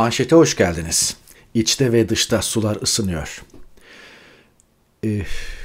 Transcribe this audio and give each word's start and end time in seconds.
Manşete 0.00 0.36
hoş 0.36 0.56
geldiniz. 0.56 1.16
İçte 1.54 1.92
ve 1.92 2.08
dışta 2.08 2.42
sular 2.42 2.78
ısınıyor. 2.82 3.42
Ee, 5.04 5.22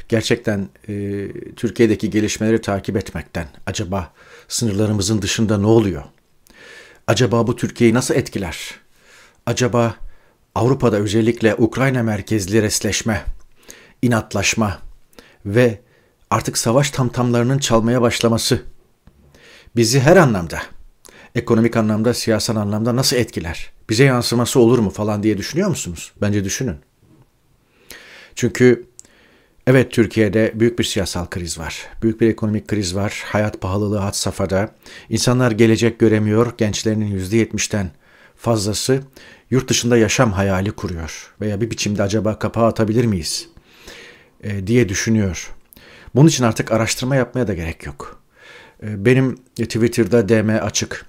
gerçekten 0.09 0.69
e, 0.87 1.27
Türkiye'deki 1.55 2.09
gelişmeleri 2.09 2.61
takip 2.61 2.97
etmekten 2.97 3.47
acaba 3.65 4.13
sınırlarımızın 4.47 5.21
dışında 5.21 5.57
ne 5.57 5.65
oluyor? 5.65 6.03
Acaba 7.07 7.47
bu 7.47 7.55
Türkiye'yi 7.55 7.93
nasıl 7.93 8.15
etkiler? 8.15 8.75
Acaba 9.45 9.95
Avrupa'da 10.55 10.97
özellikle 10.97 11.55
Ukrayna 11.55 12.03
merkezli 12.03 12.61
resleşme, 12.61 13.25
inatlaşma 14.01 14.79
ve 15.45 15.81
artık 16.29 16.57
savaş 16.57 16.91
tamtamlarının 16.91 17.57
çalmaya 17.57 18.01
başlaması 18.01 18.61
bizi 19.75 19.99
her 19.99 20.17
anlamda, 20.17 20.61
ekonomik 21.35 21.77
anlamda, 21.77 22.13
siyasal 22.13 22.55
anlamda 22.55 22.95
nasıl 22.95 23.17
etkiler? 23.17 23.71
Bize 23.89 24.03
yansıması 24.03 24.59
olur 24.59 24.79
mu 24.79 24.89
falan 24.89 25.23
diye 25.23 25.37
düşünüyor 25.37 25.69
musunuz? 25.69 26.11
Bence 26.21 26.43
düşünün. 26.43 26.75
Çünkü 28.35 28.85
evet 29.67 29.91
Türkiye'de 29.91 30.51
büyük 30.55 30.79
bir 30.79 30.83
siyasal 30.83 31.25
kriz 31.25 31.59
var. 31.59 31.87
Büyük 32.03 32.21
bir 32.21 32.29
ekonomik 32.29 32.67
kriz 32.67 32.95
var. 32.95 33.23
Hayat 33.25 33.61
pahalılığı 33.61 33.97
had 33.97 34.13
safhada. 34.13 34.71
İnsanlar 35.09 35.51
gelecek 35.51 35.99
göremiyor. 35.99 36.53
Gençlerinin 36.57 37.19
%70'ten 37.19 37.91
fazlası 38.35 39.01
yurt 39.49 39.69
dışında 39.69 39.97
yaşam 39.97 40.31
hayali 40.31 40.71
kuruyor. 40.71 41.33
Veya 41.41 41.61
bir 41.61 41.71
biçimde 41.71 42.03
acaba 42.03 42.39
kapağı 42.39 42.65
atabilir 42.65 43.05
miyiz? 43.05 43.49
E, 44.43 44.67
diye 44.67 44.89
düşünüyor. 44.89 45.51
Bunun 46.15 46.27
için 46.27 46.43
artık 46.43 46.71
araştırma 46.71 47.15
yapmaya 47.15 47.47
da 47.47 47.53
gerek 47.53 47.85
yok. 47.85 48.21
E, 48.83 49.05
benim 49.05 49.35
Twitter'da 49.55 50.29
DM 50.29 50.49
açık. 50.49 51.05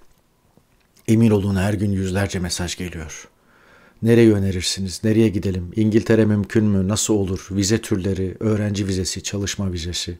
Emin 1.08 1.30
olun 1.30 1.56
her 1.56 1.74
gün 1.74 1.92
yüzlerce 1.92 2.38
mesaj 2.38 2.76
geliyor. 2.76 3.28
Nereye 4.02 4.32
önerirsiniz? 4.32 5.04
Nereye 5.04 5.28
gidelim? 5.28 5.72
İngiltere 5.76 6.24
mümkün 6.24 6.64
mü? 6.64 6.88
Nasıl 6.88 7.14
olur? 7.14 7.48
Vize 7.50 7.80
türleri, 7.80 8.36
öğrenci 8.40 8.86
vizesi, 8.86 9.22
çalışma 9.22 9.72
vizesi. 9.72 10.18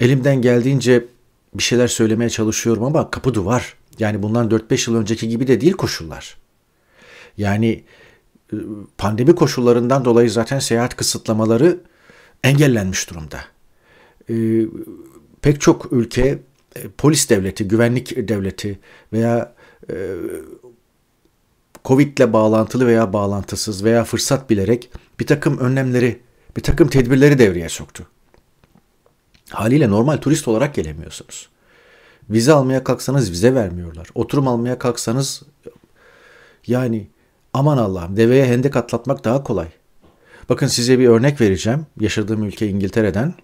Elimden 0.00 0.42
geldiğince 0.42 1.04
bir 1.54 1.62
şeyler 1.62 1.88
söylemeye 1.88 2.30
çalışıyorum 2.30 2.84
ama 2.84 3.10
kapı 3.10 3.34
duvar. 3.34 3.74
Yani 3.98 4.22
bundan 4.22 4.48
4-5 4.48 4.90
yıl 4.90 4.98
önceki 4.98 5.28
gibi 5.28 5.46
de 5.46 5.60
değil 5.60 5.72
koşullar. 5.72 6.36
Yani 7.36 7.84
e, 8.52 8.56
pandemi 8.98 9.34
koşullarından 9.34 10.04
dolayı 10.04 10.30
zaten 10.30 10.58
seyahat 10.58 10.96
kısıtlamaları 10.96 11.80
engellenmiş 12.44 13.10
durumda. 13.10 13.40
E, 14.30 14.34
pek 15.42 15.60
çok 15.60 15.92
ülke 15.92 16.38
polis 16.98 17.30
devleti, 17.30 17.68
güvenlik 17.68 18.28
devleti 18.28 18.78
veya 19.12 19.54
Covid 21.84 22.18
ile 22.18 22.32
bağlantılı 22.32 22.86
veya 22.86 23.12
bağlantısız 23.12 23.84
veya 23.84 24.04
fırsat 24.04 24.50
bilerek 24.50 24.90
bir 25.20 25.26
takım 25.26 25.58
önlemleri, 25.58 26.20
bir 26.56 26.62
takım 26.62 26.88
tedbirleri 26.88 27.38
devreye 27.38 27.68
soktu. 27.68 28.06
Haliyle 29.50 29.90
normal 29.90 30.16
turist 30.16 30.48
olarak 30.48 30.74
gelemiyorsunuz. 30.74 31.48
Vize 32.30 32.52
almaya 32.52 32.84
kalksanız 32.84 33.30
vize 33.30 33.54
vermiyorlar. 33.54 34.08
Oturum 34.14 34.48
almaya 34.48 34.78
kalksanız 34.78 35.42
yani 36.66 37.08
aman 37.52 37.78
Allah'ım 37.78 38.16
deveye 38.16 38.46
hendek 38.46 38.76
atlatmak 38.76 39.24
daha 39.24 39.42
kolay. 39.42 39.68
Bakın 40.48 40.66
size 40.66 40.98
bir 40.98 41.08
örnek 41.08 41.40
vereceğim. 41.40 41.86
Yaşadığım 42.00 42.44
ülke 42.44 42.68
İngiltere'den. 42.68 43.34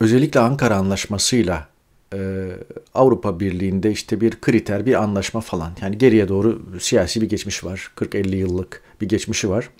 Özellikle 0.00 0.40
Ankara 0.40 0.76
Anlaşması'yla 0.76 1.68
e, 2.14 2.48
Avrupa 2.94 3.40
Birliği'nde 3.40 3.90
işte 3.90 4.20
bir 4.20 4.40
kriter, 4.40 4.86
bir 4.86 5.02
anlaşma 5.02 5.40
falan. 5.40 5.72
Yani 5.82 5.98
geriye 5.98 6.28
doğru 6.28 6.62
siyasi 6.80 7.20
bir 7.20 7.28
geçmiş 7.28 7.64
var. 7.64 7.90
40-50 7.96 8.36
yıllık 8.36 8.82
bir 9.00 9.08
geçmişi 9.08 9.50
var. 9.50 9.70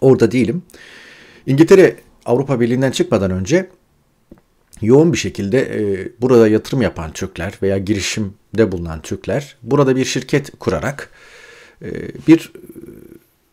Orada 0.00 0.32
değilim. 0.32 0.62
İngiltere 1.46 1.96
Avrupa 2.26 2.60
Birliği'nden 2.60 2.90
çıkmadan 2.90 3.30
önce 3.30 3.68
yoğun 4.82 5.12
bir 5.12 5.18
şekilde 5.18 5.60
e, 5.60 6.08
burada 6.20 6.48
yatırım 6.48 6.82
yapan 6.82 7.12
Türkler 7.12 7.58
veya 7.62 7.78
girişimde 7.78 8.72
bulunan 8.72 9.02
Türkler 9.02 9.56
burada 9.62 9.96
bir 9.96 10.04
şirket 10.04 10.58
kurarak 10.58 11.10
e, 11.82 11.90
bir 12.28 12.52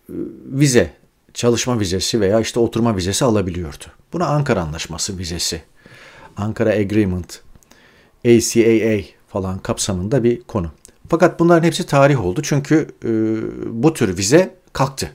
e, 0.09 0.15
vize, 0.45 0.93
çalışma 1.33 1.79
vizesi 1.79 2.21
veya 2.21 2.39
işte 2.39 2.59
oturma 2.59 2.97
vizesi 2.97 3.25
alabiliyordu. 3.25 3.83
Buna 4.13 4.25
Ankara 4.25 4.61
Anlaşması 4.61 5.17
vizesi, 5.17 5.61
Ankara 6.37 6.69
Agreement, 6.69 7.41
ACAA 8.25 9.01
falan 9.27 9.59
kapsamında 9.59 10.23
bir 10.23 10.41
konu. 10.41 10.71
Fakat 11.09 11.39
bunların 11.39 11.67
hepsi 11.67 11.85
tarih 11.85 12.25
oldu 12.25 12.41
çünkü 12.43 12.87
e, 13.05 13.09
bu 13.83 13.93
tür 13.93 14.17
vize 14.17 14.55
kalktı. 14.73 15.11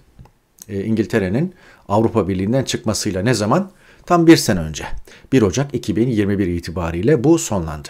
E, 0.69 0.85
İngiltere'nin 0.85 1.55
Avrupa 1.89 2.29
Birliği'nden 2.29 2.65
çıkmasıyla 2.65 3.23
ne 3.23 3.35
zaman? 3.35 3.71
Tam 4.07 4.27
bir 4.27 4.37
sene 4.37 4.61
önce. 4.61 4.85
1 5.33 5.43
Ocak 5.43 5.75
2021 5.75 6.47
itibariyle 6.47 7.25
bu 7.25 7.39
sonlandı. 7.39 7.89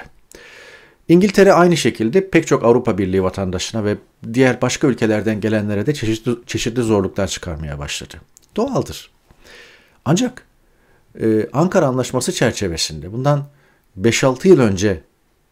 İngiltere 1.09 1.53
aynı 1.53 1.77
şekilde 1.77 2.31
pek 2.31 2.47
çok 2.47 2.65
Avrupa 2.65 2.99
Birliği 2.99 3.23
vatandaşına 3.23 3.85
ve 3.85 3.97
diğer 4.35 4.61
başka 4.63 4.87
ülkelerden 4.87 5.41
gelenlere 5.41 5.87
de 5.87 5.95
çeşitli, 5.95 6.33
çeşitli 6.47 6.83
zorluklar 6.83 7.27
çıkarmaya 7.27 7.79
başladı. 7.79 8.15
Doğaldır. 8.57 9.11
Ancak 10.05 10.47
e, 11.21 11.49
Ankara 11.53 11.87
Anlaşması 11.87 12.33
çerçevesinde 12.33 13.13
bundan 13.13 13.45
5-6 14.01 14.49
yıl 14.49 14.61
önce 14.61 15.03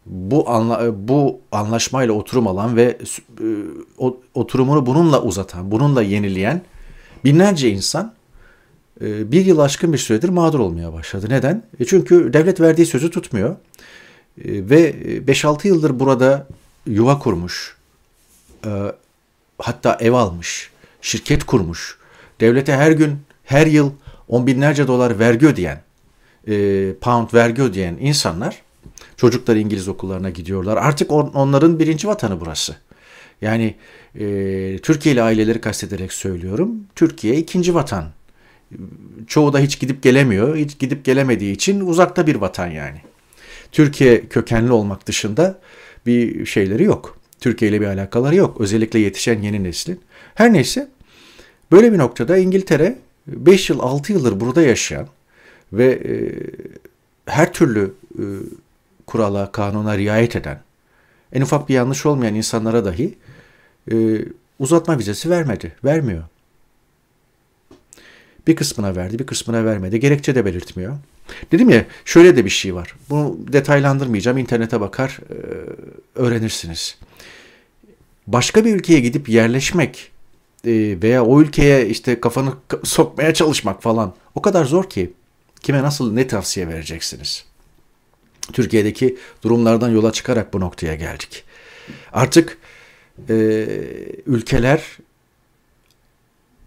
bu 0.06 0.50
anla, 0.50 1.08
bu 1.08 1.40
anlaşmayla 1.52 2.14
oturum 2.14 2.46
alan 2.46 2.76
ve 2.76 2.98
e, 3.40 3.46
oturumunu 4.34 4.86
bununla 4.86 5.22
uzatan, 5.22 5.70
bununla 5.70 6.02
yenileyen 6.02 6.62
binlerce 7.24 7.70
insan 7.70 8.14
e, 9.00 9.32
bir 9.32 9.44
yıl 9.44 9.58
aşkın 9.58 9.92
bir 9.92 9.98
süredir 9.98 10.28
mağdur 10.28 10.60
olmaya 10.60 10.92
başladı. 10.92 11.26
Neden? 11.28 11.62
E 11.80 11.84
çünkü 11.84 12.32
devlet 12.32 12.60
verdiği 12.60 12.86
sözü 12.86 13.10
tutmuyor 13.10 13.50
e, 13.50 13.56
ve 14.38 14.94
5-6 15.26 15.68
yıldır 15.68 16.00
burada 16.00 16.46
yuva 16.86 17.18
kurmuş, 17.18 17.76
hatta 19.58 19.98
ev 20.00 20.12
almış, 20.12 20.70
şirket 21.02 21.44
kurmuş, 21.44 21.98
devlete 22.40 22.72
her 22.72 22.90
gün, 22.90 23.18
her 23.44 23.66
yıl 23.66 23.90
on 24.28 24.46
binlerce 24.46 24.86
dolar 24.86 25.18
vergi 25.18 25.46
ödeyen, 25.46 25.82
pound 27.00 27.34
vergi 27.34 27.62
ödeyen 27.62 27.96
insanlar 28.00 28.64
Çocuklar 29.16 29.56
İngiliz 29.56 29.88
okullarına 29.88 30.30
gidiyorlar. 30.30 30.76
Artık 30.76 31.12
on, 31.12 31.26
onların 31.26 31.78
birinci 31.78 32.08
vatanı 32.08 32.40
burası. 32.40 32.76
Yani 33.40 33.74
e, 34.14 34.78
Türkiye'li 34.82 35.22
aileleri 35.22 35.60
kastederek 35.60 36.12
söylüyorum. 36.12 36.70
Türkiye 36.94 37.36
ikinci 37.36 37.74
vatan. 37.74 38.04
Çoğu 39.26 39.52
da 39.52 39.58
hiç 39.58 39.80
gidip 39.80 40.02
gelemiyor. 40.02 40.56
Hiç 40.56 40.78
gidip 40.78 41.04
gelemediği 41.04 41.52
için 41.52 41.80
uzakta 41.80 42.26
bir 42.26 42.34
vatan 42.34 42.66
yani. 42.66 43.00
Türkiye 43.74 44.28
kökenli 44.28 44.72
olmak 44.72 45.06
dışında 45.06 45.58
bir 46.06 46.46
şeyleri 46.46 46.84
yok. 46.84 47.18
Türkiye 47.40 47.70
ile 47.70 47.80
bir 47.80 47.86
alakaları 47.86 48.36
yok. 48.36 48.60
Özellikle 48.60 48.98
yetişen 48.98 49.42
yeni 49.42 49.64
neslin. 49.64 50.00
Her 50.34 50.52
neyse 50.52 50.88
böyle 51.72 51.92
bir 51.92 51.98
noktada 51.98 52.36
İngiltere 52.36 52.98
5 53.26 53.70
yıl 53.70 53.80
6 53.80 54.12
yıldır 54.12 54.40
burada 54.40 54.62
yaşayan 54.62 55.08
ve 55.72 55.86
e, 55.86 56.12
her 57.26 57.52
türlü 57.52 57.94
e, 58.18 58.24
kurala, 59.06 59.52
kanuna 59.52 59.98
riayet 59.98 60.36
eden, 60.36 60.60
en 61.32 61.40
ufak 61.40 61.68
bir 61.68 61.74
yanlış 61.74 62.06
olmayan 62.06 62.34
insanlara 62.34 62.84
dahi 62.84 63.14
e, 63.92 63.94
uzatma 64.58 64.98
vizesi 64.98 65.30
vermedi, 65.30 65.72
vermiyor. 65.84 66.22
Bir 68.46 68.56
kısmına 68.56 68.96
verdi, 68.96 69.18
bir 69.18 69.26
kısmına 69.26 69.64
vermedi. 69.64 70.00
Gerekçe 70.00 70.34
de 70.34 70.44
belirtmiyor. 70.44 70.96
Dedim 71.52 71.70
ya 71.70 71.84
şöyle 72.04 72.36
de 72.36 72.44
bir 72.44 72.50
şey 72.50 72.74
var. 72.74 72.94
Bunu 73.10 73.38
detaylandırmayacağım. 73.52 74.38
İnternete 74.38 74.80
bakar 74.80 75.18
e, 75.30 75.36
öğrenirsiniz. 76.14 76.98
Başka 78.26 78.64
bir 78.64 78.74
ülkeye 78.74 79.00
gidip 79.00 79.28
yerleşmek 79.28 80.10
e, 80.66 81.02
veya 81.02 81.24
o 81.24 81.40
ülkeye 81.40 81.88
işte 81.88 82.20
kafanı 82.20 82.52
sokmaya 82.84 83.34
çalışmak 83.34 83.82
falan 83.82 84.14
o 84.34 84.42
kadar 84.42 84.64
zor 84.64 84.90
ki 84.90 85.12
kime 85.62 85.82
nasıl 85.82 86.12
ne 86.12 86.26
tavsiye 86.26 86.68
vereceksiniz? 86.68 87.44
Türkiye'deki 88.52 89.16
durumlardan 89.42 89.90
yola 89.90 90.12
çıkarak 90.12 90.54
bu 90.54 90.60
noktaya 90.60 90.94
geldik. 90.94 91.44
Artık 92.12 92.58
e, 93.28 93.34
ülkeler 94.26 94.82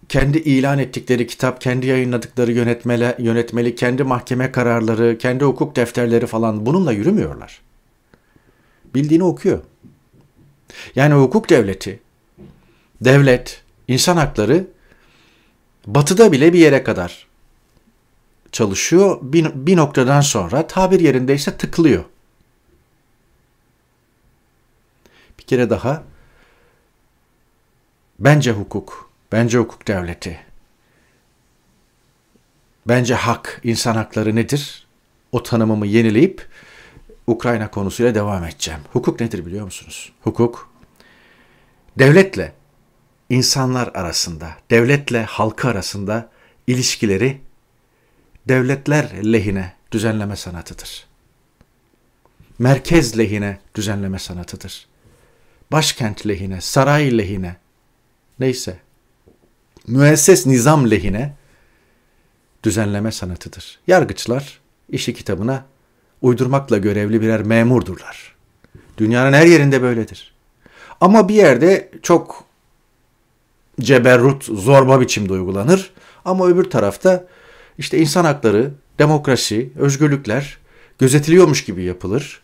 kendi 0.09 0.38
ilan 0.38 0.80
ettikleri 0.80 1.27
kitap, 1.27 1.62
kendi 1.62 1.88
yayınladıkları 1.88 2.51
yönetmeli, 2.51 3.15
yönetmeli, 3.19 3.75
kendi 3.75 4.04
mahkeme 4.04 4.51
kararları, 4.51 5.18
kendi 5.18 5.44
hukuk 5.44 5.75
defterleri 5.75 6.27
falan 6.27 6.65
bununla 6.65 6.92
yürümüyorlar. 6.92 7.62
Bildiğini 8.95 9.24
okuyor. 9.24 9.59
Yani 10.95 11.13
hukuk 11.13 11.50
devleti, 11.50 12.00
devlet, 13.01 13.63
insan 13.88 14.18
hakları 14.18 14.68
batıda 15.88 16.31
bile 16.31 16.54
bir 16.54 16.59
yere 16.59 16.83
kadar 16.83 17.27
çalışıyor. 18.51 19.19
Bir, 19.21 19.48
bir 19.54 19.77
noktadan 19.77 20.21
sonra 20.21 20.68
tabir 20.68 21.00
yerindeyse 21.00 21.57
tıklıyor. 21.57 22.04
kere 25.48 25.69
daha 25.69 26.04
bence 28.19 28.51
hukuk, 28.51 29.06
bence 29.31 29.57
hukuk 29.57 29.88
devleti, 29.88 30.39
bence 32.88 33.13
hak, 33.13 33.62
insan 33.63 33.95
hakları 33.95 34.35
nedir? 34.35 34.88
O 35.31 35.44
tanımımı 35.44 35.88
yenileyip 35.88 36.47
Ukrayna 37.27 37.71
konusuyla 37.71 38.15
devam 38.15 38.44
edeceğim. 38.44 38.79
Hukuk 38.94 39.19
nedir 39.19 39.45
biliyor 39.45 39.65
musunuz? 39.65 40.13
Hukuk 40.21 40.69
devletle 42.00 42.53
insanlar 43.29 43.88
arasında, 43.88 44.51
devletle 44.71 45.24
halkı 45.24 45.68
arasında 45.68 46.30
ilişkileri 46.68 47.41
devletler 48.47 49.33
lehine 49.33 49.73
düzenleme 49.91 50.35
sanatıdır. 50.35 51.07
Merkez 52.59 53.18
lehine 53.18 53.59
düzenleme 53.75 54.19
sanatıdır. 54.19 54.88
Başkent 55.71 56.27
lehine, 56.27 56.62
saray 56.62 57.18
lehine, 57.18 57.56
neyse, 58.39 58.80
müesses 59.87 60.45
nizam 60.45 60.91
lehine 60.91 61.33
düzenleme 62.63 63.11
sanatıdır. 63.11 63.79
Yargıçlar 63.87 64.59
işi 64.89 65.13
kitabına 65.13 65.65
uydurmakla 66.21 66.77
görevli 66.77 67.21
birer 67.21 67.43
memurdurlar. 67.43 68.35
Dünyanın 68.97 69.33
her 69.33 69.45
yerinde 69.45 69.81
böyledir. 69.81 70.33
Ama 71.01 71.29
bir 71.29 71.33
yerde 71.33 71.91
çok 72.03 72.43
ceberrut, 73.81 74.43
zorba 74.43 75.01
biçimde 75.01 75.33
uygulanır. 75.33 75.91
Ama 76.25 76.47
öbür 76.47 76.63
tarafta 76.63 77.27
işte 77.77 77.97
insan 77.97 78.25
hakları, 78.25 78.71
demokrasi, 78.99 79.69
özgürlükler 79.75 80.57
gözetiliyormuş 80.99 81.65
gibi 81.65 81.83
yapılır. 81.83 82.41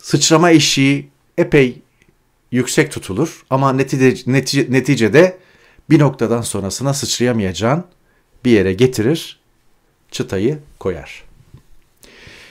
Sıçrama 0.00 0.50
eşiği 0.50 1.10
epey 1.38 1.82
yüksek 2.50 2.92
tutulur 2.92 3.44
ama 3.50 3.72
netice, 3.72 4.32
netice, 4.32 4.66
neticede 4.72 5.38
bir 5.90 5.98
noktadan 5.98 6.40
sonrasına 6.40 6.94
sıçrayamayacağın 6.94 7.84
bir 8.44 8.50
yere 8.50 8.72
getirir, 8.72 9.40
çıtayı 10.10 10.58
koyar. 10.78 11.24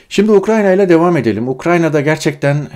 Şimdi 0.10 0.32
Ukrayna 0.32 0.72
ile 0.72 0.90
devam 0.90 1.18
edelim. 1.18 1.50
Ukrayna'da 1.50 2.02
gerçekten 2.02 2.70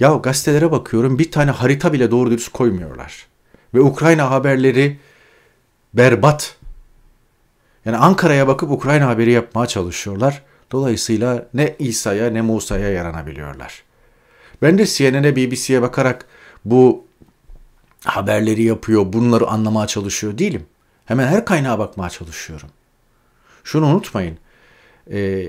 ya 0.00 0.14
gazetelere 0.14 0.70
bakıyorum 0.70 1.18
bir 1.18 1.30
tane 1.30 1.50
harita 1.50 1.92
bile 1.92 2.10
doğru 2.10 2.30
dürüst 2.30 2.52
koymuyorlar. 2.52 3.26
Ve 3.74 3.80
Ukrayna 3.80 4.30
haberleri 4.30 4.98
berbat. 5.94 6.56
Yani 7.84 7.96
Ankara'ya 7.96 8.48
bakıp 8.48 8.70
Ukrayna 8.70 9.08
haberi 9.08 9.32
yapmaya 9.32 9.66
çalışıyorlar. 9.66 10.42
Dolayısıyla 10.72 11.48
ne 11.54 11.74
İsa'ya 11.78 12.30
ne 12.30 12.42
Musa'ya 12.42 12.88
yaranabiliyorlar. 12.88 13.82
Ben 14.62 14.78
de 14.78 14.86
CNN'e 14.86 15.36
BBC'ye 15.36 15.82
bakarak 15.82 16.26
bu 16.64 17.04
haberleri 18.04 18.62
yapıyor, 18.62 19.12
bunları 19.12 19.46
anlamaya 19.46 19.86
çalışıyor 19.86 20.38
değilim. 20.38 20.66
Hemen 21.04 21.26
her 21.26 21.44
kaynağa 21.44 21.78
bakmaya 21.78 22.10
çalışıyorum. 22.10 22.68
Şunu 23.64 23.86
unutmayın. 23.86 24.38
Ee, 25.10 25.48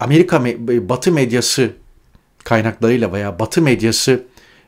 Amerika 0.00 0.44
Batı 0.88 1.12
medyası 1.12 1.72
kaynaklarıyla 2.44 3.12
veya 3.12 3.38
Batı 3.38 3.62
medyası 3.62 4.24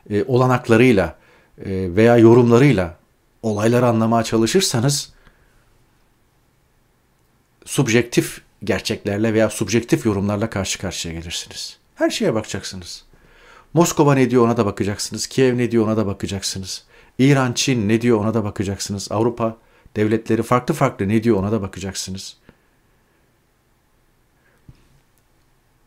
e, 0.09 0.23
olanaklarıyla 0.23 1.17
e, 1.57 1.95
veya 1.95 2.17
yorumlarıyla 2.17 2.97
olayları 3.43 3.87
anlamaya 3.87 4.23
çalışırsanız 4.23 5.13
subjektif 7.65 8.41
gerçeklerle 8.63 9.33
veya 9.33 9.49
subjektif 9.49 10.05
yorumlarla 10.05 10.49
karşı 10.49 10.79
karşıya 10.79 11.13
gelirsiniz. 11.13 11.77
Her 11.95 12.09
şeye 12.09 12.33
bakacaksınız. 12.33 13.06
Moskova 13.77 14.13
ne 14.13 14.29
diyor 14.29 14.45
ona 14.45 14.57
da 14.57 14.65
bakacaksınız. 14.65 15.27
Kiev 15.27 15.57
ne 15.57 15.71
diyor 15.71 15.85
ona 15.85 15.97
da 15.97 16.07
bakacaksınız. 16.07 16.83
İran, 17.19 17.53
Çin 17.53 17.89
ne 17.89 18.01
diyor 18.01 18.19
ona 18.19 18.33
da 18.33 18.43
bakacaksınız. 18.43 19.11
Avrupa 19.11 19.57
devletleri 19.95 20.43
farklı 20.43 20.73
farklı 20.73 21.07
ne 21.07 21.23
diyor 21.23 21.37
ona 21.37 21.51
da 21.51 21.61
bakacaksınız. 21.61 22.37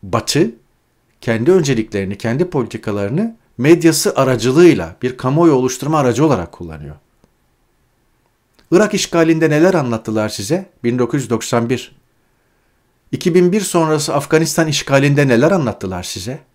Batı 0.03 0.51
kendi 1.21 1.51
önceliklerini, 1.51 2.17
kendi 2.17 2.49
politikalarını 2.49 3.35
medyası 3.57 4.15
aracılığıyla 4.15 4.95
bir 5.01 5.17
kamuoyu 5.17 5.53
oluşturma 5.53 5.99
aracı 5.99 6.25
olarak 6.25 6.51
kullanıyor. 6.51 6.95
Irak 8.71 8.93
işgalinde 8.93 9.49
neler 9.49 9.73
anlattılar 9.73 10.29
size? 10.29 10.69
1991. 10.83 11.95
2001 13.11 13.61
sonrası 13.61 14.13
Afganistan 14.15 14.67
işgalinde 14.67 15.27
neler 15.27 15.51
anlattılar 15.51 16.03
size? 16.03 16.50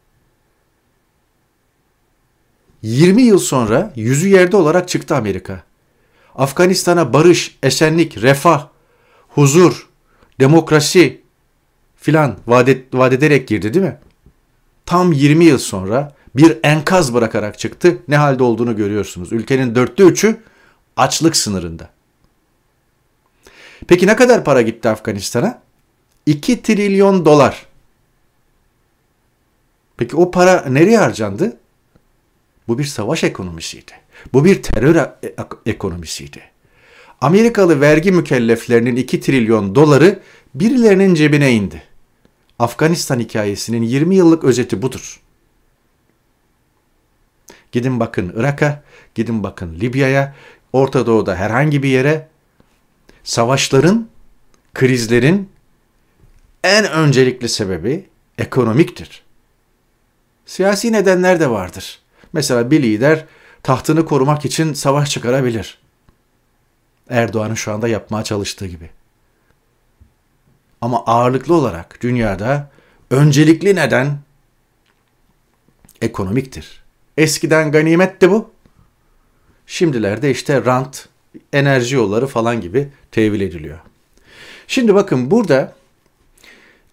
20 2.87 3.23
yıl 3.23 3.39
sonra 3.39 3.93
yüzü 3.97 4.29
yerde 4.29 4.57
olarak 4.57 4.89
çıktı 4.89 5.17
Amerika. 5.17 5.63
Afganistan'a 6.35 7.13
barış, 7.13 7.59
esenlik, 7.63 8.23
refah, 8.23 8.69
huzur, 9.29 9.89
demokrasi 10.41 11.21
filan 11.97 12.37
vaat, 12.47 12.69
vaat 12.93 13.13
ederek 13.13 13.49
girdi 13.49 13.75
değil 13.75 13.85
mi? 13.85 13.99
Tam 14.87 15.13
20 15.13 15.45
yıl 15.45 15.59
sonra 15.59 16.13
bir 16.37 16.59
enkaz 16.63 17.15
bırakarak 17.15 17.59
çıktı. 17.59 17.99
Ne 18.09 18.17
halde 18.17 18.43
olduğunu 18.43 18.77
görüyorsunuz. 18.77 19.33
Ülkenin 19.33 19.75
dörtte 19.75 20.03
üçü 20.03 20.41
açlık 20.97 21.37
sınırında. 21.37 21.91
Peki 23.87 24.07
ne 24.07 24.17
kadar 24.17 24.45
para 24.45 24.63
gitti 24.63 24.89
Afganistan'a? 24.89 25.63
2 26.27 26.63
trilyon 26.63 27.25
dolar. 27.25 27.67
Peki 29.97 30.17
o 30.17 30.31
para 30.31 30.65
nereye 30.69 30.99
harcandı? 30.99 31.57
Bu 32.69 32.79
bir 32.79 32.85
savaş 32.85 33.25
ekonomisiydi. 33.25 33.93
Bu 34.33 34.45
bir 34.45 34.63
terör 34.63 34.97
e, 34.97 35.35
ekonomisiydi. 35.67 36.43
Amerikalı 37.21 37.81
vergi 37.81 38.13
mükelleflerinin 38.13 38.97
2 38.97 39.21
trilyon 39.21 39.75
doları 39.75 40.21
birilerinin 40.55 41.15
cebine 41.15 41.53
indi. 41.53 41.83
Afganistan 42.59 43.21
hikayesinin 43.21 43.83
20 43.83 44.17
yıllık 44.17 44.45
özeti 44.45 44.83
budur. 44.83 45.21
Gidin 47.73 48.01
bakın 48.01 48.33
Irak'a, 48.37 48.83
gidin 49.15 49.43
bakın 49.43 49.81
Libya'ya, 49.81 50.35
Orta 50.73 51.07
Doğu'da 51.07 51.37
herhangi 51.37 51.83
bir 51.83 51.89
yere 51.89 52.29
savaşların, 53.25 54.09
krizlerin 54.75 55.51
en 56.65 56.91
öncelikli 56.91 57.49
sebebi 57.49 58.09
ekonomiktir. 58.39 59.23
Siyasi 60.47 60.93
nedenler 60.93 61.41
de 61.41 61.51
vardır. 61.51 62.01
Mesela 62.33 62.71
bir 62.71 62.83
lider 62.83 63.25
tahtını 63.63 64.05
korumak 64.05 64.45
için 64.45 64.73
savaş 64.73 65.11
çıkarabilir. 65.11 65.79
Erdoğan'ın 67.09 67.55
şu 67.55 67.73
anda 67.73 67.89
yapmaya 67.89 68.25
çalıştığı 68.25 68.67
gibi. 68.67 68.91
Ama 70.81 71.05
ağırlıklı 71.07 71.55
olarak 71.55 71.99
dünyada 72.03 72.71
öncelikli 73.11 73.77
neden 73.77 74.19
ekonomiktir. 76.03 76.83
Eskiden 77.17 77.73
ganimetti 77.73 78.31
bu. 78.31 78.51
Şimdilerde 79.67 80.31
işte 80.31 80.65
rant, 80.65 81.09
enerji 81.53 81.97
yolları 81.97 82.27
falan 82.27 82.61
gibi 82.61 82.89
tevil 83.11 83.41
ediliyor. 83.41 83.79
Şimdi 84.67 84.95
bakın 84.95 85.31
burada 85.31 85.75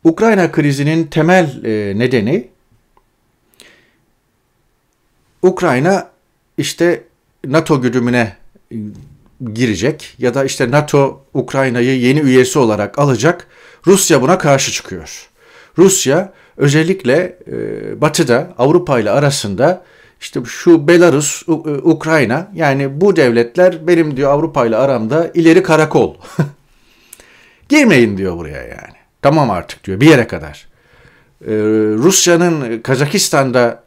Ukrayna 0.04 0.52
krizinin 0.52 1.04
temel 1.04 1.66
e, 1.66 2.00
nedeni 2.00 2.48
Ukrayna 5.44 6.10
işte 6.58 7.04
NATO 7.46 7.82
güdümüne 7.82 8.36
girecek 9.54 10.16
ya 10.20 10.34
da 10.34 10.46
işte 10.46 10.72
NATO 10.72 11.26
Ukrayna'yı 11.34 12.00
yeni 12.00 12.20
üyesi 12.20 12.60
olarak 12.60 13.00
alacak. 13.00 13.48
Rusya 13.88 14.22
buna 14.22 14.38
karşı 14.38 14.72
çıkıyor. 14.72 15.30
Rusya 15.78 16.34
özellikle 16.58 17.38
e, 17.48 18.02
Batı'da 18.02 18.54
Avrupa 18.58 19.00
ile 19.00 19.12
arasında 19.12 19.84
işte 20.22 20.40
şu 20.46 20.88
Belarus, 20.88 21.44
e, 21.48 21.52
Ukrayna 21.72 22.52
yani 22.54 23.02
bu 23.02 23.16
devletler 23.16 23.88
benim 23.88 24.18
diyor 24.18 24.32
Avrupa 24.32 24.66
ile 24.66 24.78
aramda 24.78 25.32
ileri 25.34 25.64
karakol. 25.64 26.16
Girmeyin 27.70 28.18
diyor 28.18 28.38
buraya 28.38 28.62
yani. 28.62 28.98
Tamam 29.22 29.52
artık 29.52 29.84
diyor 29.84 30.00
bir 30.00 30.10
yere 30.10 30.28
kadar. 30.28 30.68
Ee, 31.48 31.52
Rusya'nın 31.98 32.82
Kazakistan'da 32.82 33.83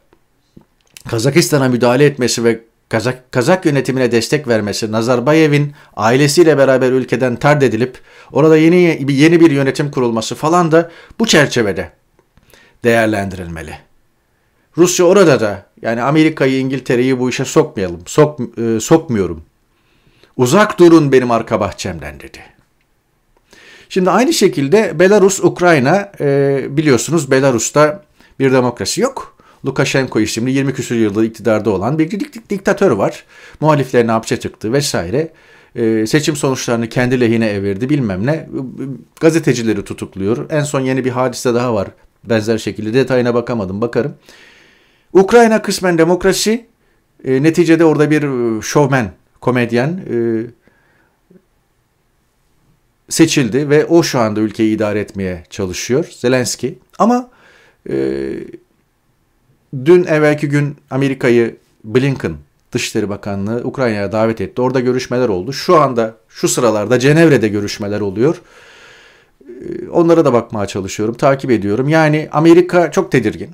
Kazakistan'a 1.07 1.69
müdahale 1.69 2.05
etmesi 2.05 2.43
ve 2.43 2.59
Kazak, 2.89 3.31
Kazak 3.31 3.65
yönetimine 3.65 4.11
destek 4.11 4.47
vermesi, 4.47 4.91
Nazarbayev'in 4.91 5.73
ailesiyle 5.95 6.57
beraber 6.57 6.91
ülkeden 6.91 7.35
tard 7.35 7.61
edilip 7.61 7.97
orada 8.31 8.57
yeni 8.57 9.05
yeni 9.09 9.39
bir 9.39 9.51
yönetim 9.51 9.91
kurulması 9.91 10.35
falan 10.35 10.71
da 10.71 10.91
bu 11.19 11.27
çerçevede 11.27 11.91
değerlendirilmeli. 12.83 13.77
Rusya 14.77 15.05
orada 15.05 15.39
da 15.39 15.65
yani 15.81 16.01
Amerika'yı, 16.01 16.59
İngiltere'yi 16.59 17.19
bu 17.19 17.29
işe 17.29 17.45
sokmayalım, 17.45 18.01
sok, 18.05 18.39
e, 18.57 18.79
sokmuyorum. 18.79 19.43
Uzak 20.37 20.79
durun 20.79 21.11
benim 21.11 21.31
arka 21.31 21.59
bahçemden 21.59 22.19
dedi. 22.19 22.39
Şimdi 23.89 24.09
aynı 24.09 24.33
şekilde 24.33 24.99
Belarus, 24.99 25.39
Ukrayna 25.39 26.11
e, 26.19 26.65
biliyorsunuz 26.69 27.31
Belarus'ta 27.31 28.03
bir 28.39 28.51
demokrasi 28.51 29.01
yok. 29.01 29.36
Lukashenko 29.65 30.19
isimli 30.19 30.51
20 30.51 30.73
küsur 30.73 30.95
yıldır 30.95 31.23
iktidarda 31.23 31.69
olan 31.69 31.99
bir 31.99 32.09
dik- 32.11 32.49
diktatör 32.49 32.91
var. 32.91 33.23
Muhaliflerine 33.59 34.11
hapse 34.11 34.39
çıktı 34.39 34.73
vesaire. 34.73 35.31
Ee, 35.75 36.07
seçim 36.07 36.35
sonuçlarını 36.35 36.89
kendi 36.89 37.19
lehine 37.21 37.49
evirdi 37.49 37.89
bilmem 37.89 38.25
ne. 38.25 38.49
Gazetecileri 39.21 39.83
tutukluyor. 39.83 40.49
En 40.49 40.63
son 40.63 40.79
yeni 40.81 41.05
bir 41.05 41.09
hadise 41.11 41.53
daha 41.53 41.73
var. 41.73 41.87
Benzer 42.23 42.57
şekilde 42.57 42.93
detayına 42.93 43.33
bakamadım 43.33 43.81
bakarım. 43.81 44.13
Ukrayna 45.13 45.61
kısmen 45.61 45.97
demokrasi. 45.97 46.65
E, 47.25 47.43
neticede 47.43 47.85
orada 47.85 48.11
bir 48.11 48.23
e, 48.57 48.61
şovmen, 48.61 49.11
komedyen 49.41 49.87
e, 49.87 50.15
seçildi 53.09 53.69
ve 53.69 53.85
o 53.85 54.03
şu 54.03 54.19
anda 54.19 54.39
ülkeyi 54.39 54.75
idare 54.75 54.99
etmeye 54.99 55.43
çalışıyor. 55.49 56.05
Zelenski. 56.11 56.79
Ama 56.99 57.29
e, 57.89 57.95
dün 59.85 60.03
evvelki 60.03 60.49
gün 60.49 60.75
Amerika'yı 60.89 61.55
Blinken 61.83 62.35
Dışişleri 62.71 63.09
Bakanlığı 63.09 63.61
Ukrayna'ya 63.63 64.11
davet 64.11 64.41
etti. 64.41 64.61
Orada 64.61 64.79
görüşmeler 64.79 65.29
oldu. 65.29 65.53
Şu 65.53 65.77
anda 65.77 66.15
şu 66.29 66.47
sıralarda 66.47 66.99
Cenevre'de 66.99 67.47
görüşmeler 67.47 67.99
oluyor. 67.99 68.41
E, 69.41 69.89
onlara 69.89 70.25
da 70.25 70.33
bakmaya 70.33 70.67
çalışıyorum, 70.67 71.15
takip 71.15 71.51
ediyorum. 71.51 71.89
Yani 71.89 72.29
Amerika 72.31 72.91
çok 72.91 73.11
tedirgin. 73.11 73.49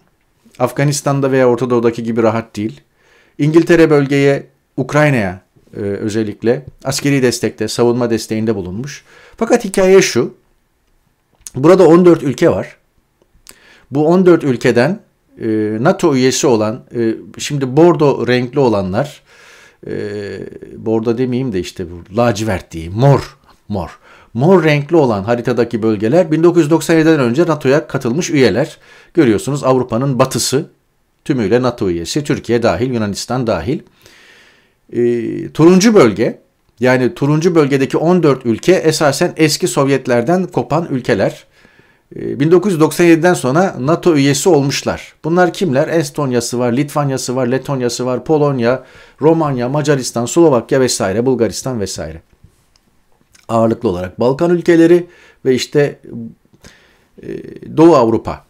Afganistan'da 0.60 1.32
veya 1.32 1.50
Orta 1.50 1.70
Doğu'daki 1.70 2.04
gibi 2.04 2.24
rahat 2.24 2.56
değil. 2.56 2.82
İngiltere 3.38 3.90
bölgeye, 3.90 4.48
Ukrayna'ya 4.78 5.42
e, 5.78 5.80
özellikle 5.80 6.66
askeri 6.84 7.22
destekte, 7.22 7.68
savunma 7.68 8.10
desteğinde 8.10 8.56
bulunmuş. 8.56 9.04
Fakat 9.38 9.66
hikaye 9.66 10.02
şu. 10.02 10.34
Burada 11.56 11.88
14 11.88 12.24
ülke 12.24 12.50
var. 12.50 12.78
Bu 13.92 14.08
14 14.08 14.44
ülkeden 14.44 15.00
e, 15.42 15.78
NATO 15.80 16.16
üyesi 16.16 16.48
olan, 16.48 16.84
e, 16.96 17.16
şimdi 17.38 17.78
bordo 17.78 18.28
renkli 18.28 18.60
olanlar, 18.60 19.22
e, 19.88 19.94
bordo 20.78 21.18
demeyeyim 21.18 21.54
de 21.54 21.60
işte 21.60 21.86
bu 21.92 22.18
lacivert 22.18 22.72
diyeyim, 22.72 22.94
mor, 22.94 23.38
mor. 23.68 24.00
Mor 24.34 24.64
renkli 24.64 24.96
olan 24.96 25.24
haritadaki 25.24 25.84
bölgeler 25.84 26.26
1997'den 26.26 27.20
önce 27.20 27.46
NATO'ya 27.46 27.88
katılmış 27.88 28.30
üyeler. 28.30 28.78
Görüyorsunuz 29.14 29.64
Avrupa'nın 29.64 30.20
batısı 30.20 30.70
tümüyle 31.26 31.62
NATO 31.62 31.90
üyesi. 31.90 32.24
Türkiye 32.24 32.64
dahil, 32.64 32.94
Yunanistan 32.94 33.48
dahil. 33.48 33.80
E, 34.94 35.50
turuncu 35.50 35.96
bölge 35.96 36.40
yani 36.80 37.14
turuncu 37.14 37.56
bölgedeki 37.56 37.98
14 37.98 38.46
ülke 38.46 38.72
esasen 38.72 39.34
eski 39.38 39.68
Sovyetlerden 39.68 40.48
kopan 40.48 40.88
ülkeler. 40.90 41.46
1997'den 42.16 43.32
ee, 43.32 43.36
sonra 43.36 43.76
NATO 43.80 44.16
üyesi 44.16 44.50
olmuşlar. 44.50 45.14
Bunlar 45.24 45.54
kimler? 45.54 45.88
Estonya'sı 45.88 46.60
var, 46.60 46.72
Litvanya'sı 46.72 47.36
var, 47.36 47.48
Letonya'sı 47.48 48.06
var, 48.06 48.26
Polonya, 48.26 48.84
Romanya, 49.22 49.70
Macaristan, 49.70 50.26
Slovakya 50.26 50.80
vesaire, 50.80 51.26
Bulgaristan 51.26 51.80
vesaire. 51.80 52.22
Ağırlıklı 53.48 53.90
olarak 53.90 54.20
Balkan 54.20 54.50
ülkeleri 54.50 55.08
ve 55.46 55.56
işte 55.56 56.00
e, 57.24 57.28
Doğu 57.78 57.96
Avrupa. 57.96 58.46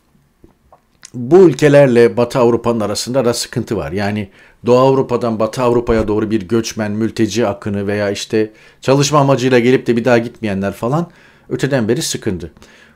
Bu 1.13 1.38
ülkelerle 1.38 2.17
Batı 2.17 2.39
Avrupa'nın 2.39 2.79
arasında 2.79 3.25
da 3.25 3.34
sıkıntı 3.34 3.77
var. 3.77 3.91
Yani 3.91 4.29
Doğu 4.65 4.77
Avrupa'dan 4.77 5.39
Batı 5.39 5.62
Avrupa'ya 5.63 6.08
doğru 6.08 6.32
bir 6.32 6.41
göçmen, 6.41 6.91
mülteci 6.91 7.48
akını 7.48 7.88
veya 7.88 8.12
işte 8.12 8.51
çalışma 8.82 9.20
amacıyla 9.20 9.60
gelip 9.60 9.88
de 9.88 9.98
bir 9.98 10.05
daha 10.05 10.17
gitmeyenler 10.17 10.74
falan 10.74 11.08
öteden 11.50 11.88
beri 11.88 12.01
sıkıntı. 12.01 12.51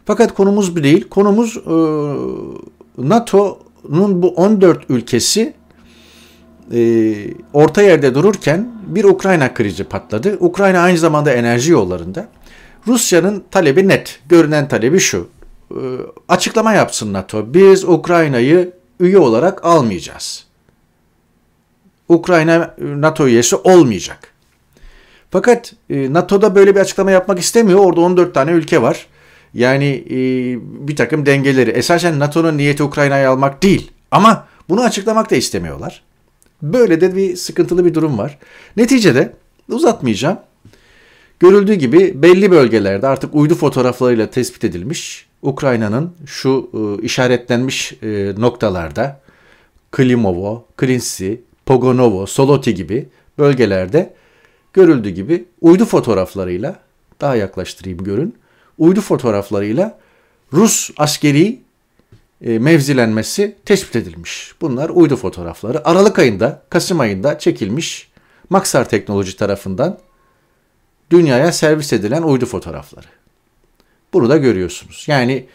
Fakat 0.07 0.33
konumuz 0.33 0.75
bu 0.75 0.83
değil. 0.83 1.09
Konumuz 1.09 1.57
e, 1.57 1.71
NATO'nun 2.97 4.21
bu 4.21 4.29
14 4.29 4.89
ülkesi 4.89 5.53
e, 6.73 7.13
orta 7.53 7.81
yerde 7.81 8.15
dururken 8.15 8.71
bir 8.87 9.03
Ukrayna 9.03 9.53
krizi 9.53 9.83
patladı. 9.83 10.37
Ukrayna 10.39 10.79
aynı 10.79 10.97
zamanda 10.97 11.31
enerji 11.31 11.71
yollarında. 11.71 12.27
Rusya'nın 12.87 13.43
talebi 13.51 13.87
net. 13.87 14.19
Görünen 14.29 14.67
talebi 14.67 14.99
şu. 14.99 15.27
E, 15.71 15.79
açıklama 16.29 16.73
yapsın 16.73 17.13
NATO. 17.13 17.53
Biz 17.53 17.83
Ukrayna'yı 17.83 18.73
üye 18.99 19.17
olarak 19.17 19.65
almayacağız. 19.65 20.45
Ukrayna 22.09 22.75
NATO 22.79 23.27
üyesi 23.27 23.55
olmayacak. 23.55 24.33
Fakat 25.31 25.73
e, 25.89 26.13
NATO'da 26.13 26.55
böyle 26.55 26.75
bir 26.75 26.79
açıklama 26.79 27.11
yapmak 27.11 27.39
istemiyor. 27.39 27.79
Orada 27.79 28.01
14 28.01 28.33
tane 28.33 28.51
ülke 28.51 28.81
var. 28.81 29.07
Yani 29.53 30.03
e, 30.09 30.17
bir 30.87 30.95
takım 30.95 31.25
dengeleri. 31.25 31.69
Esasen 31.69 32.19
NATO'nun 32.19 32.57
niyeti 32.57 32.83
Ukrayna'yı 32.83 33.29
almak 33.29 33.63
değil. 33.63 33.91
Ama 34.11 34.47
bunu 34.69 34.81
açıklamak 34.81 35.31
da 35.31 35.35
istemiyorlar. 35.35 36.03
Böyle 36.61 37.01
de 37.01 37.15
bir 37.15 37.35
sıkıntılı 37.35 37.85
bir 37.85 37.93
durum 37.93 38.17
var. 38.17 38.37
Neticede 38.77 39.33
uzatmayacağım. 39.69 40.39
Görüldüğü 41.39 41.73
gibi 41.73 42.21
belli 42.21 42.51
bölgelerde 42.51 43.07
artık 43.07 43.35
uydu 43.35 43.55
fotoğraflarıyla 43.55 44.29
tespit 44.29 44.63
edilmiş 44.63 45.27
Ukrayna'nın 45.41 46.13
şu 46.25 46.69
e, 46.73 47.05
işaretlenmiş 47.05 47.93
e, 48.03 48.33
noktalarda 48.37 49.21
Klimovo, 49.91 50.65
Krinsi, 50.77 51.41
Pogonovo, 51.65 52.25
Soloti 52.25 52.75
gibi 52.75 53.09
bölgelerde 53.37 54.13
görüldüğü 54.73 55.09
gibi 55.09 55.45
uydu 55.61 55.85
fotoğraflarıyla 55.85 56.79
daha 57.21 57.35
yaklaştırayım 57.35 58.03
görün. 58.03 58.35
Uydu 58.77 59.01
fotoğraflarıyla 59.01 59.99
Rus 60.53 60.89
askeri 60.97 61.59
e, 62.41 62.59
mevzilenmesi 62.59 63.55
tespit 63.65 63.95
edilmiş. 63.95 64.51
Bunlar 64.61 64.89
uydu 64.89 65.15
fotoğrafları. 65.15 65.87
Aralık 65.87 66.19
ayında, 66.19 66.63
Kasım 66.69 66.99
ayında 66.99 67.39
çekilmiş 67.39 68.09
Maxar 68.49 68.89
Teknoloji 68.89 69.37
tarafından 69.37 69.99
dünyaya 71.11 71.51
servis 71.51 71.93
edilen 71.93 72.21
uydu 72.21 72.45
fotoğrafları. 72.45 73.07
Bunu 74.13 74.29
da 74.29 74.37
görüyorsunuz. 74.37 75.05
Yani 75.07 75.45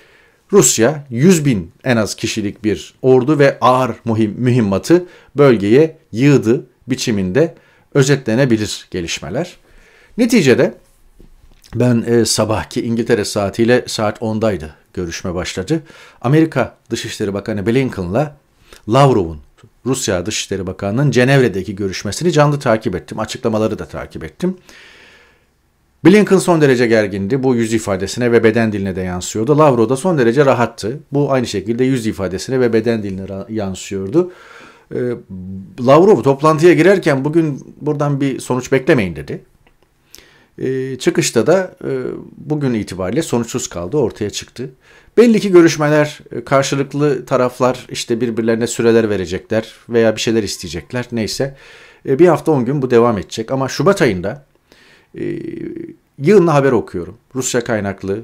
Rusya 0.52 1.06
100 1.10 1.44
bin 1.44 1.72
en 1.84 1.96
az 1.96 2.14
kişilik 2.14 2.64
bir 2.64 2.94
ordu 3.02 3.38
ve 3.38 3.58
ağır 3.60 3.96
mühim, 4.04 4.34
mühimmatı 4.38 5.06
bölgeye 5.36 5.96
yığdı 6.12 6.66
biçiminde 6.88 7.54
özetlenebilir 7.94 8.86
gelişmeler. 8.90 9.56
Neticede 10.18 10.74
ben 11.74 12.04
e, 12.06 12.24
sabahki 12.24 12.82
İngiltere 12.82 13.24
saatiyle 13.24 13.84
saat 13.86 14.18
10'daydı 14.18 14.68
görüşme 14.94 15.34
başladı. 15.34 15.82
Amerika 16.20 16.74
Dışişleri 16.90 17.34
Bakanı 17.34 17.66
Blinken'la 17.66 18.36
Lavrov'un 18.88 19.38
Rusya 19.86 20.26
Dışişleri 20.26 20.66
Bakanı'nın 20.66 21.10
Cenevre'deki 21.10 21.76
görüşmesini 21.76 22.32
canlı 22.32 22.58
takip 22.58 22.94
ettim. 22.94 23.18
Açıklamaları 23.18 23.78
da 23.78 23.84
takip 23.84 24.24
ettim. 24.24 24.56
Blinken 26.04 26.38
son 26.38 26.60
derece 26.60 26.86
gergindi. 26.86 27.42
Bu 27.42 27.54
yüz 27.54 27.74
ifadesine 27.74 28.32
ve 28.32 28.44
beden 28.44 28.72
diline 28.72 28.96
de 28.96 29.00
yansıyordu. 29.00 29.58
Lavrov 29.58 29.88
da 29.88 29.96
son 29.96 30.18
derece 30.18 30.46
rahattı. 30.46 31.00
Bu 31.12 31.32
aynı 31.32 31.46
şekilde 31.46 31.84
yüz 31.84 32.06
ifadesine 32.06 32.60
ve 32.60 32.72
beden 32.72 33.02
diline 33.02 33.26
yansıyordu. 33.48 34.32
Ee, 34.94 34.98
Lavrov 35.86 36.22
toplantıya 36.22 36.74
girerken 36.74 37.24
bugün 37.24 37.74
buradan 37.80 38.20
bir 38.20 38.40
sonuç 38.40 38.72
beklemeyin 38.72 39.16
dedi. 39.16 39.42
Ee, 40.58 40.98
çıkışta 40.98 41.46
da 41.46 41.74
e, 41.84 41.90
bugün 42.36 42.74
itibariyle 42.74 43.22
sonuçsuz 43.22 43.68
kaldı 43.68 43.96
ortaya 43.96 44.30
çıktı. 44.30 44.70
Belli 45.16 45.40
ki 45.40 45.52
görüşmeler 45.52 46.20
e, 46.32 46.44
karşılıklı 46.44 47.26
taraflar 47.26 47.86
işte 47.90 48.20
birbirlerine 48.20 48.66
süreler 48.66 49.10
verecekler 49.10 49.74
veya 49.88 50.16
bir 50.16 50.20
şeyler 50.20 50.42
isteyecekler 50.42 51.06
neyse. 51.12 51.56
E, 52.08 52.18
bir 52.18 52.28
hafta 52.28 52.52
on 52.52 52.64
gün 52.64 52.82
bu 52.82 52.90
devam 52.90 53.18
edecek 53.18 53.50
ama 53.50 53.68
Şubat 53.68 54.02
ayında 54.02 54.44
yığınla 56.18 56.54
haber 56.54 56.72
okuyorum. 56.72 57.16
Rusya 57.34 57.64
kaynaklı, 57.64 58.20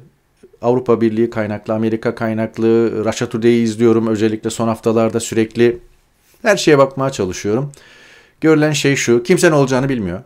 Avrupa 0.62 1.00
Birliği 1.00 1.30
kaynaklı, 1.30 1.74
Amerika 1.74 2.14
kaynaklı, 2.14 3.04
Russia 3.04 3.28
Today'i 3.28 3.62
izliyorum. 3.62 4.06
Özellikle 4.06 4.50
son 4.50 4.68
haftalarda 4.68 5.20
sürekli 5.20 5.78
her 6.42 6.56
şeye 6.56 6.78
bakmaya 6.78 7.10
çalışıyorum. 7.10 7.72
Görülen 8.40 8.72
şey 8.72 8.96
şu, 8.96 9.22
kimse 9.22 9.50
ne 9.50 9.54
olacağını 9.54 9.88
bilmiyor. 9.88 10.20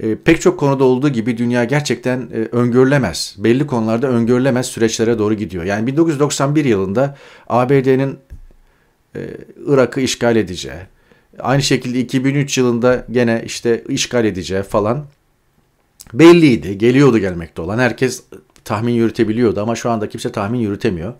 E, 0.00 0.16
pek 0.16 0.40
çok 0.40 0.60
konuda 0.60 0.84
olduğu 0.84 1.08
gibi 1.08 1.38
dünya 1.38 1.64
gerçekten 1.64 2.18
e, 2.18 2.36
öngörülemez, 2.52 3.34
belli 3.38 3.66
konularda 3.66 4.08
öngörülemez 4.08 4.66
süreçlere 4.66 5.18
doğru 5.18 5.34
gidiyor. 5.34 5.64
Yani 5.64 5.86
1991 5.86 6.64
yılında 6.64 7.16
ABD'nin 7.48 8.18
e, 9.16 9.20
Irak'ı 9.66 10.00
işgal 10.00 10.36
edeceği, 10.36 10.80
aynı 11.38 11.62
şekilde 11.62 12.00
2003 12.00 12.58
yılında 12.58 13.04
gene 13.10 13.42
işte 13.46 13.84
işgal 13.88 14.24
edeceği 14.24 14.62
falan 14.62 15.06
belliydi. 16.12 16.78
Geliyordu 16.78 17.18
gelmekte 17.18 17.62
olan. 17.62 17.78
Herkes 17.78 18.22
tahmin 18.64 18.92
yürütebiliyordu 18.92 19.60
ama 19.60 19.76
şu 19.76 19.90
anda 19.90 20.08
kimse 20.08 20.32
tahmin 20.32 20.58
yürütemiyor. 20.58 21.14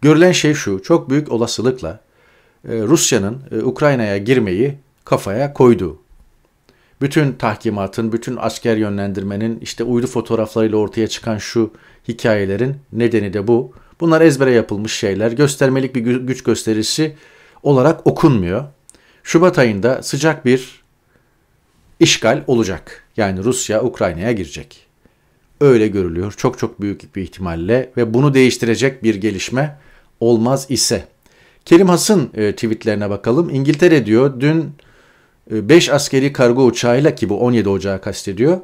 Görülen 0.00 0.32
şey 0.32 0.54
şu. 0.54 0.82
Çok 0.82 1.10
büyük 1.10 1.32
olasılıkla 1.32 2.00
e, 2.68 2.82
Rusya'nın 2.82 3.42
e, 3.52 3.58
Ukrayna'ya 3.58 4.18
girmeyi 4.18 4.74
kafaya 5.04 5.52
koydu. 5.52 5.98
Bütün 7.00 7.32
tahkimatın, 7.32 8.12
bütün 8.12 8.36
asker 8.36 8.76
yönlendirmenin, 8.76 9.60
işte 9.60 9.84
uydu 9.84 10.06
fotoğraflarıyla 10.06 10.78
ortaya 10.78 11.06
çıkan 11.06 11.38
şu 11.38 11.70
hikayelerin 12.08 12.76
nedeni 12.92 13.32
de 13.32 13.46
bu. 13.46 13.72
Bunlar 14.00 14.20
ezbere 14.20 14.52
yapılmış 14.52 14.92
şeyler. 14.92 15.32
Göstermelik 15.32 15.94
bir 15.94 16.16
güç 16.16 16.42
gösterisi 16.42 17.16
olarak 17.62 18.06
okunmuyor. 18.06 18.64
Şubat 19.22 19.58
ayında 19.58 20.02
sıcak 20.02 20.44
bir 20.44 20.82
işgal 22.00 22.44
olacak. 22.46 23.04
Yani 23.16 23.44
Rusya 23.44 23.82
Ukrayna'ya 23.82 24.32
girecek. 24.32 24.86
Öyle 25.60 25.88
görülüyor 25.88 26.34
çok 26.36 26.58
çok 26.58 26.80
büyük 26.80 27.16
bir 27.16 27.22
ihtimalle 27.22 27.90
ve 27.96 28.14
bunu 28.14 28.34
değiştirecek 28.34 29.02
bir 29.02 29.14
gelişme 29.14 29.78
olmaz 30.20 30.66
ise. 30.68 31.04
Kerim 31.64 31.88
Has'ın 31.88 32.30
e, 32.34 32.52
tweetlerine 32.52 33.10
bakalım. 33.10 33.50
İngiltere 33.50 34.06
diyor 34.06 34.40
dün 34.40 34.72
5 35.50 35.88
e, 35.88 35.92
askeri 35.92 36.32
kargo 36.32 36.64
uçağıyla 36.64 37.14
ki 37.14 37.28
bu 37.28 37.40
17 37.40 37.68
Ocağı 37.68 38.00
kastediyor. 38.00 38.60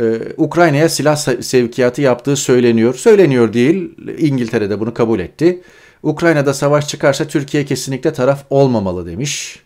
E, 0.00 0.04
Ukrayna'ya 0.36 0.88
silah 0.88 1.16
sevkiyatı 1.42 2.02
yaptığı 2.02 2.36
söyleniyor. 2.36 2.94
Söyleniyor 2.94 3.52
değil 3.52 3.90
İngiltere 4.18 4.70
de 4.70 4.80
bunu 4.80 4.94
kabul 4.94 5.18
etti. 5.18 5.60
Ukrayna'da 6.02 6.54
savaş 6.54 6.88
çıkarsa 6.88 7.24
Türkiye 7.24 7.64
kesinlikle 7.64 8.12
taraf 8.12 8.44
olmamalı 8.50 9.06
demiş. 9.06 9.60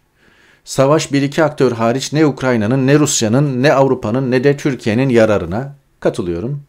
Savaş 0.64 1.12
bir 1.12 1.22
iki 1.22 1.44
aktör 1.44 1.72
hariç 1.72 2.12
ne 2.12 2.26
Ukrayna'nın 2.26 2.86
ne 2.86 2.98
Rusya'nın 2.98 3.62
ne 3.62 3.72
Avrupa'nın 3.72 4.30
ne 4.30 4.44
de 4.44 4.56
Türkiye'nin 4.56 5.08
yararına 5.08 5.76
katılıyorum. 6.00 6.62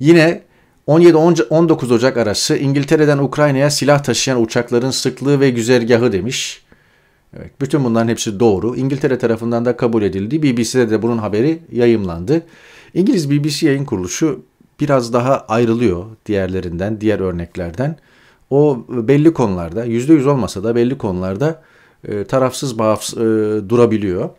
Yine 0.00 0.42
17-19 0.88 1.94
Ocak 1.94 2.16
arası 2.16 2.56
İngiltere'den 2.56 3.18
Ukrayna'ya 3.18 3.70
silah 3.70 4.02
taşıyan 4.02 4.42
uçakların 4.42 4.90
sıklığı 4.90 5.40
ve 5.40 5.50
güzergahı 5.50 6.12
demiş. 6.12 6.62
Evet, 7.36 7.60
bütün 7.60 7.84
bunların 7.84 8.08
hepsi 8.08 8.40
doğru. 8.40 8.76
İngiltere 8.76 9.18
tarafından 9.18 9.64
da 9.64 9.76
kabul 9.76 10.02
edildi. 10.02 10.42
BBC'de 10.42 10.90
de 10.90 11.02
bunun 11.02 11.18
haberi 11.18 11.62
yayımlandı. 11.72 12.42
İngiliz 12.94 13.30
BBC 13.30 13.66
yayın 13.66 13.84
kuruluşu 13.84 14.42
biraz 14.80 15.12
daha 15.12 15.38
ayrılıyor 15.48 16.04
diğerlerinden, 16.26 17.00
diğer 17.00 17.20
örneklerden. 17.20 17.96
O 18.50 18.84
belli 18.88 19.32
konularda, 19.32 19.86
%100 19.86 20.28
olmasa 20.28 20.64
da 20.64 20.74
belli 20.74 20.98
konularda 20.98 21.62
e, 22.08 22.24
tarafsız 22.24 22.78
bağımsız 22.78 23.18
e, 23.18 23.20
durabiliyor. 23.68 24.30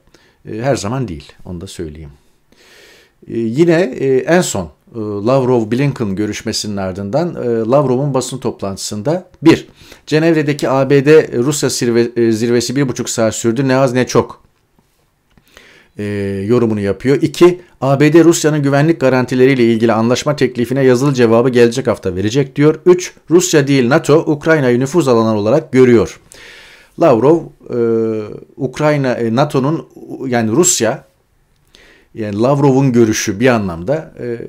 E, 0.51 0.62
her 0.62 0.75
zaman 0.75 1.07
değil, 1.07 1.31
onu 1.45 1.62
da 1.62 1.67
söyleyeyim. 1.67 2.12
E, 3.27 3.39
yine 3.39 3.81
e, 3.81 4.17
en 4.17 4.41
son 4.41 4.69
Lavrov-Blinken 5.00 6.15
görüşmesinin 6.15 6.77
ardından 6.77 7.35
e, 7.35 7.69
Lavrov'un 7.69 8.13
basın 8.13 8.38
toplantısında 8.38 9.29
bir, 9.43 9.67
Cenevre'deki 10.05 10.69
ABD-Rusya 10.69 11.69
zirve, 11.69 12.31
zirvesi 12.31 12.75
bir 12.75 12.89
buçuk 12.89 13.09
saat 13.09 13.35
sürdü 13.35 13.67
ne 13.67 13.75
az 13.75 13.93
ne 13.93 14.07
çok 14.07 14.43
e, 15.97 16.03
yorumunu 16.47 16.79
yapıyor. 16.79 17.21
İki, 17.21 17.62
ABD 17.81 18.23
Rusya'nın 18.23 18.63
güvenlik 18.63 19.01
garantileriyle 19.01 19.63
ilgili 19.63 19.93
anlaşma 19.93 20.35
teklifine 20.35 20.83
yazılı 20.83 21.13
cevabı 21.13 21.50
gelecek 21.50 21.88
hafta 21.88 22.15
verecek 22.15 22.55
diyor. 22.55 22.79
Üç, 22.85 23.13
Rusya 23.29 23.67
değil 23.67 23.89
NATO 23.89 24.17
Ukrayna'yı 24.17 24.79
nüfuz 24.79 25.07
alanı 25.07 25.38
olarak 25.38 25.71
görüyor. 25.71 26.19
Lavrov, 27.00 27.39
e, 27.69 27.77
Ukrayna, 28.57 29.13
e, 29.13 29.35
NATO'nun 29.35 29.88
yani 30.27 30.51
Rusya 30.51 31.05
yani 32.15 32.41
Lavrov'un 32.41 32.91
görüşü 32.91 33.39
bir 33.39 33.48
anlamda 33.48 34.13
e, 34.20 34.48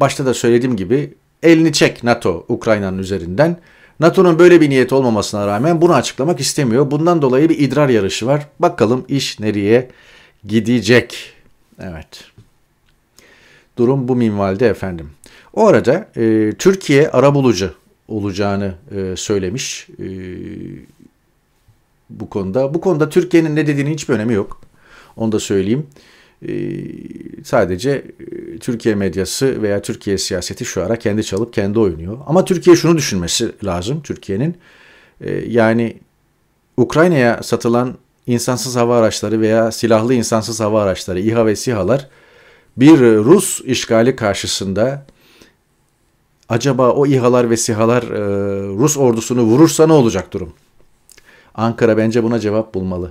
başta 0.00 0.26
da 0.26 0.34
söylediğim 0.34 0.76
gibi 0.76 1.14
elini 1.42 1.72
çek 1.72 2.04
NATO 2.04 2.44
Ukrayna'nın 2.48 2.98
üzerinden. 2.98 3.56
NATO'nun 4.00 4.38
böyle 4.38 4.60
bir 4.60 4.70
niyeti 4.70 4.94
olmamasına 4.94 5.46
rağmen 5.46 5.80
bunu 5.80 5.94
açıklamak 5.94 6.40
istemiyor. 6.40 6.90
Bundan 6.90 7.22
dolayı 7.22 7.48
bir 7.48 7.58
idrar 7.58 7.88
yarışı 7.88 8.26
var. 8.26 8.48
Bakalım 8.58 9.04
iş 9.08 9.40
nereye 9.40 9.90
gidecek. 10.44 11.32
Evet. 11.80 12.24
Durum 13.76 14.08
bu 14.08 14.16
minvalde 14.16 14.68
efendim. 14.68 15.10
O 15.54 15.66
arada 15.66 16.08
e, 16.16 16.52
Türkiye 16.58 17.10
arabulucu 17.10 17.74
olacağını 18.08 18.74
e, 18.96 19.16
söylemiş 19.16 19.88
e, 19.98 20.06
bu 22.10 22.30
konuda. 22.30 22.74
Bu 22.74 22.80
konuda 22.80 23.08
Türkiye'nin 23.08 23.56
ne 23.56 23.66
dediğinin 23.66 23.92
hiçbir 23.92 24.14
önemi 24.14 24.34
yok. 24.34 24.60
Onu 25.16 25.32
da 25.32 25.40
söyleyeyim. 25.40 25.86
Ee, 26.48 27.44
sadece 27.44 27.90
e, 27.90 28.58
Türkiye 28.58 28.94
medyası 28.94 29.62
veya 29.62 29.82
Türkiye 29.82 30.18
siyaseti 30.18 30.64
şu 30.64 30.82
ara 30.82 30.96
kendi 30.96 31.24
çalıp 31.24 31.52
kendi 31.52 31.78
oynuyor. 31.78 32.18
Ama 32.26 32.44
Türkiye 32.44 32.76
şunu 32.76 32.96
düşünmesi 32.96 33.52
lazım 33.64 34.02
Türkiye'nin. 34.02 34.56
E, 35.20 35.32
yani 35.32 35.96
Ukrayna'ya 36.76 37.42
satılan 37.42 37.98
insansız 38.26 38.76
hava 38.76 38.98
araçları 38.98 39.40
veya 39.40 39.72
silahlı 39.72 40.14
insansız 40.14 40.60
hava 40.60 40.82
araçları 40.82 41.20
İHA 41.20 41.46
ve 41.46 41.56
SİHA'lar 41.56 42.08
bir 42.76 42.98
Rus 43.00 43.60
işgali 43.60 44.16
karşısında 44.16 45.06
acaba 46.48 46.90
o 46.90 47.06
İHA'lar 47.06 47.50
ve 47.50 47.56
SİHA'lar 47.56 48.02
e, 48.02 48.18
Rus 48.78 48.96
ordusunu 48.96 49.42
vurursa 49.42 49.86
ne 49.86 49.92
olacak 49.92 50.32
durum? 50.32 50.52
Ankara 51.54 51.96
bence 51.96 52.22
buna 52.22 52.40
cevap 52.40 52.74
bulmalı. 52.74 53.10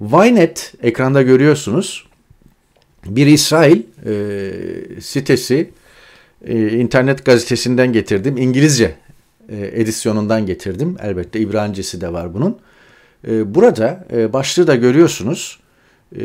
Ynet 0.00 0.74
ekranda 0.82 1.22
görüyorsunuz. 1.22 2.09
Bir 3.06 3.26
İsrail 3.26 3.82
e, 4.06 5.00
sitesi 5.00 5.70
e, 6.44 6.68
internet 6.68 7.24
gazetesinden 7.24 7.92
getirdim. 7.92 8.36
İngilizce 8.36 8.96
e, 9.48 9.70
edisyonundan 9.80 10.46
getirdim. 10.46 10.96
Elbette 11.02 11.40
İbranicesi 11.40 12.00
de 12.00 12.12
var 12.12 12.34
bunun. 12.34 12.58
E, 13.28 13.54
burada 13.54 14.06
e, 14.12 14.32
başlığı 14.32 14.66
da 14.66 14.74
görüyorsunuz. 14.74 15.60
E, 16.20 16.22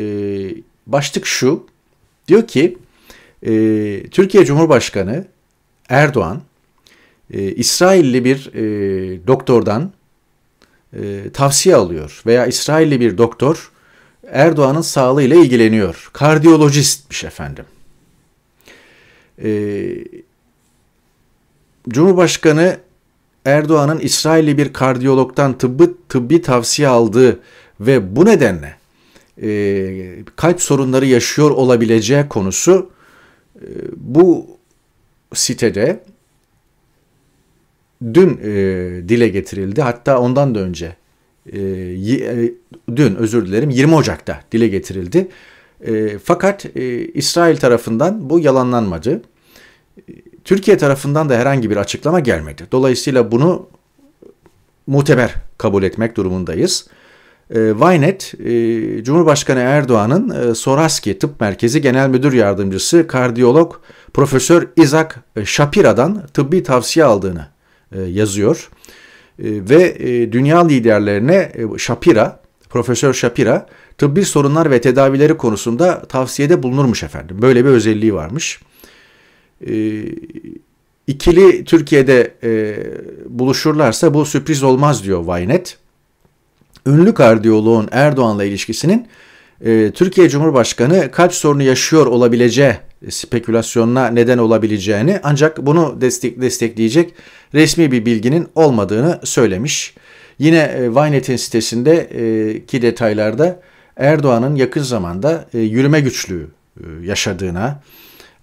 başlık 0.86 1.26
şu. 1.26 1.66
Diyor 2.28 2.46
ki 2.46 2.78
e, 3.42 3.52
Türkiye 4.10 4.44
Cumhurbaşkanı 4.44 5.24
Erdoğan 5.88 6.42
e, 7.30 7.42
İsrailli 7.42 8.24
bir 8.24 8.50
e, 8.54 9.26
doktordan 9.26 9.92
e, 10.92 11.30
tavsiye 11.32 11.74
alıyor 11.76 12.22
veya 12.26 12.46
İsrailli 12.46 13.00
bir 13.00 13.18
doktor 13.18 13.70
Erdoğan'ın 14.30 14.80
sağlığıyla 14.80 15.36
ilgileniyor. 15.36 16.10
Kardiyolojistmiş 16.12 17.24
efendim. 17.24 17.64
Ee, 19.42 20.04
Cumhurbaşkanı 21.88 22.78
Erdoğan'ın 23.44 23.98
İsrailli 23.98 24.58
bir 24.58 24.72
kardiyologdan 24.72 25.58
tıbbi, 25.58 25.88
tıbbi 26.08 26.42
tavsiye 26.42 26.88
aldığı 26.88 27.40
ve 27.80 28.16
bu 28.16 28.26
nedenle 28.26 28.76
e, 29.42 30.24
kalp 30.36 30.62
sorunları 30.62 31.06
yaşıyor 31.06 31.50
olabileceği 31.50 32.28
konusu 32.28 32.90
e, 33.56 33.66
bu 33.96 34.46
sitede 35.34 36.04
dün 38.14 38.40
e, 38.42 38.48
dile 39.08 39.28
getirildi. 39.28 39.82
Hatta 39.82 40.18
ondan 40.20 40.54
da 40.54 40.58
önce 40.60 40.96
e, 41.52 41.60
e, 41.60 42.52
dün 42.96 43.14
özür 43.14 43.46
dilerim 43.46 43.70
20 43.70 43.94
Ocak'ta 43.94 44.40
dile 44.52 44.68
getirildi. 44.68 45.28
E, 45.86 46.18
fakat 46.18 46.66
e, 46.76 47.06
İsrail 47.06 47.56
tarafından 47.56 48.30
bu 48.30 48.40
yalanlanmadı. 48.40 49.22
Türkiye 50.44 50.78
tarafından 50.78 51.28
da 51.28 51.36
herhangi 51.36 51.70
bir 51.70 51.76
açıklama 51.76 52.20
gelmedi. 52.20 52.62
Dolayısıyla 52.72 53.32
bunu 53.32 53.68
muteber 54.86 55.34
kabul 55.58 55.82
etmek 55.82 56.16
durumundayız. 56.16 56.88
E, 57.50 57.58
Ynet, 57.60 58.34
e, 58.44 59.04
Cumhurbaşkanı 59.04 59.60
Erdoğan'ın 59.60 60.50
e, 60.50 60.54
Soraski 60.54 61.18
Tıp 61.18 61.40
Merkezi 61.40 61.80
Genel 61.80 62.08
Müdür 62.08 62.32
Yardımcısı 62.32 63.06
kardiyolog 63.06 63.74
Profesör 64.14 64.68
Isaac 64.76 65.14
Shapira'dan 65.44 66.26
tıbbi 66.34 66.62
tavsiye 66.62 67.06
aldığını 67.06 67.46
e, 67.92 68.00
yazıyor. 68.02 68.70
E, 68.70 69.05
ve 69.38 69.96
e, 69.98 70.32
dünya 70.32 70.66
liderlerine 70.66 71.52
Shapira, 71.78 72.40
Profesör 72.68 73.14
Shapira 73.14 73.66
tıbbi 73.98 74.24
sorunlar 74.24 74.70
ve 74.70 74.80
tedavileri 74.80 75.36
konusunda 75.36 76.02
tavsiyede 76.02 76.62
bulunurmuş 76.62 77.02
efendim. 77.02 77.42
Böyle 77.42 77.64
bir 77.64 77.70
özelliği 77.70 78.14
varmış. 78.14 78.60
İkili 81.06 81.64
Türkiye'de 81.64 82.34
buluşurlarsa 83.28 84.14
bu 84.14 84.24
sürpriz 84.24 84.62
olmaz 84.62 85.04
diyor 85.04 85.38
Ynet. 85.38 85.78
Ünlü 86.86 87.14
kardiyoloğun 87.14 87.88
Erdoğan'la 87.90 88.44
ilişkisinin 88.44 89.08
Türkiye 89.94 90.28
Cumhurbaşkanı 90.28 91.10
kalp 91.10 91.34
sorunu 91.34 91.62
yaşıyor 91.62 92.06
olabileceği 92.06 92.74
spekülasyonuna 93.10 94.08
neden 94.08 94.38
olabileceğini 94.38 95.20
ancak 95.22 95.66
bunu 95.66 96.00
destek, 96.00 96.40
destekleyecek 96.40 97.14
resmi 97.54 97.92
bir 97.92 98.06
bilginin 98.06 98.48
olmadığını 98.54 99.20
söylemiş. 99.24 99.94
Yine 100.38 100.58
e, 100.58 100.90
Vynet'in 100.90 101.36
sitesindeki 101.36 102.82
detaylarda 102.82 103.60
Erdoğan'ın 103.96 104.54
yakın 104.54 104.82
zamanda 104.82 105.48
e, 105.54 105.58
yürüme 105.58 106.00
güçlüğü 106.00 106.48
e, 106.80 106.82
yaşadığına 107.02 107.82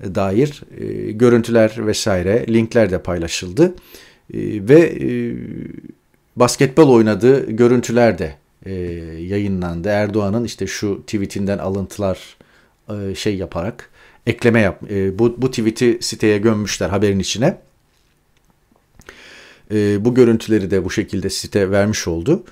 dair 0.03 0.63
görüntüler 1.09 1.73
vesaire 1.77 2.45
linkler 2.47 2.91
de 2.91 3.01
paylaşıldı. 3.01 3.75
Ve 4.33 4.93
basketbol 6.35 6.89
oynadığı 6.89 7.51
görüntüler 7.51 8.17
de 8.17 8.35
yayınlandı. 9.19 9.89
Erdoğan'ın 9.89 10.43
işte 10.43 10.67
şu 10.67 11.01
tweetinden 11.01 11.57
alıntılar 11.57 12.37
şey 13.15 13.35
yaparak 13.35 13.89
ekleme 14.27 14.59
yap. 14.61 14.81
Bu, 15.19 15.35
bu 15.37 15.49
tweet'i 15.49 15.97
siteye 16.01 16.37
gömmüşler 16.37 16.89
haberin 16.89 17.19
içine. 17.19 17.57
e, 19.71 20.05
bu 20.05 20.13
görüntüleri 20.13 20.71
de 20.71 20.85
bu 20.85 20.89
şekilde 20.89 21.29
site 21.29 21.71
vermiş 21.71 22.07
oldu. 22.07 22.43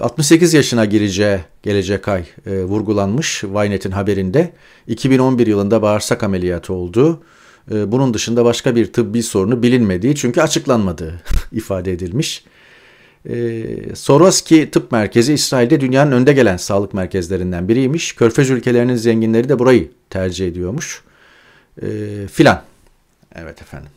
68 0.00 0.54
yaşına 0.54 0.84
gireceği 0.84 1.38
gelecek 1.62 2.08
ay 2.08 2.24
vurgulanmış 2.46 3.44
Vynet'in 3.44 3.90
haberinde. 3.90 4.52
2011 4.86 5.46
yılında 5.46 5.82
bağırsak 5.82 6.22
ameliyatı 6.22 6.72
oldu. 6.72 7.22
Bunun 7.70 8.14
dışında 8.14 8.44
başka 8.44 8.76
bir 8.76 8.92
tıbbi 8.92 9.22
sorunu 9.22 9.62
bilinmediği 9.62 10.14
çünkü 10.14 10.40
açıklanmadığı 10.40 11.20
ifade 11.52 11.92
edilmiş. 11.92 12.44
Ee, 13.28 13.94
Soroski 13.94 14.70
Tıp 14.70 14.92
Merkezi 14.92 15.32
İsrail'de 15.32 15.80
dünyanın 15.80 16.12
önde 16.12 16.32
gelen 16.32 16.56
sağlık 16.56 16.94
merkezlerinden 16.94 17.68
biriymiş. 17.68 18.12
Körfez 18.12 18.50
ülkelerinin 18.50 18.96
zenginleri 18.96 19.48
de 19.48 19.58
burayı 19.58 19.90
tercih 20.10 20.48
ediyormuş. 20.48 21.02
Ee, 21.82 22.26
filan. 22.26 22.62
Evet 23.34 23.62
efendim. 23.62 23.90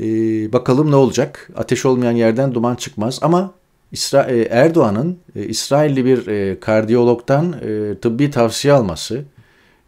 Ee, 0.00 0.52
bakalım 0.52 0.90
ne 0.90 0.96
olacak? 0.96 1.50
Ateş 1.56 1.86
olmayan 1.86 2.12
yerden 2.12 2.54
duman 2.54 2.74
çıkmaz 2.74 3.18
ama 3.22 3.54
İsra 3.92 4.22
e, 4.22 4.42
Erdoğan'ın 4.42 5.18
e, 5.36 5.44
İsrailli 5.44 6.04
bir 6.04 6.26
e, 6.26 6.60
kardiyologdan 6.60 7.52
e, 7.52 7.98
tıbbi 7.98 8.30
tavsiye 8.30 8.74
alması 8.74 9.24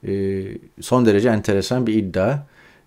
e, 0.07 0.43
son 0.81 1.07
derece 1.07 1.29
enteresan 1.29 1.87
bir 1.87 1.95
iddia. 1.95 2.39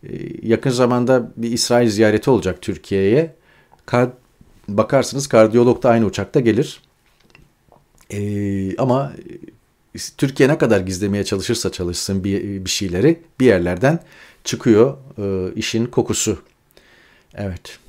E, 0.03 0.10
yakın 0.41 0.69
zamanda 0.69 1.31
bir 1.38 1.51
İsrail 1.51 1.89
ziyareti 1.89 2.29
olacak 2.29 2.62
Türkiye'ye. 2.62 3.36
Kard 3.86 4.12
bakarsınız 4.67 5.27
kardiyolog 5.27 5.84
da 5.84 5.89
aynı 5.89 6.05
uçakta 6.05 6.39
gelir. 6.39 6.81
Ee, 8.13 8.77
ama 8.77 9.13
Türkiye 10.17 10.49
ne 10.49 10.58
kadar 10.58 10.80
gizlemeye 10.80 11.23
çalışırsa 11.23 11.71
çalışsın 11.71 12.23
bir, 12.23 12.65
bir 12.65 12.69
şeyleri 12.69 13.19
bir 13.39 13.45
yerlerden 13.45 13.99
çıkıyor 14.43 14.97
e, 15.17 15.54
işin 15.56 15.86
kokusu. 15.86 16.41
Evet. 17.36 17.80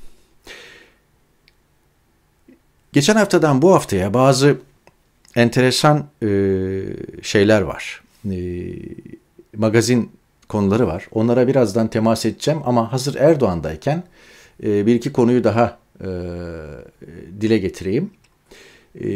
Geçen 2.93 3.15
haftadan 3.15 3.61
bu 3.61 3.73
haftaya 3.73 4.13
bazı 4.13 4.57
enteresan 5.35 6.07
e, 6.23 6.27
şeyler 7.21 7.61
var. 7.61 8.03
E, 8.31 8.37
magazin 9.57 10.11
konuları 10.49 10.87
var. 10.87 11.07
Onlara 11.11 11.47
birazdan 11.47 11.87
temas 11.87 12.25
edeceğim 12.25 12.59
ama 12.65 12.93
hazır 12.93 13.15
Erdoğan'dayken 13.15 14.03
e, 14.63 14.85
bir 14.85 14.95
iki 14.95 15.13
konuyu 15.13 15.43
daha 15.43 15.77
e, 16.01 16.07
dile 17.41 17.57
getireyim. 17.57 18.11
E, 19.03 19.07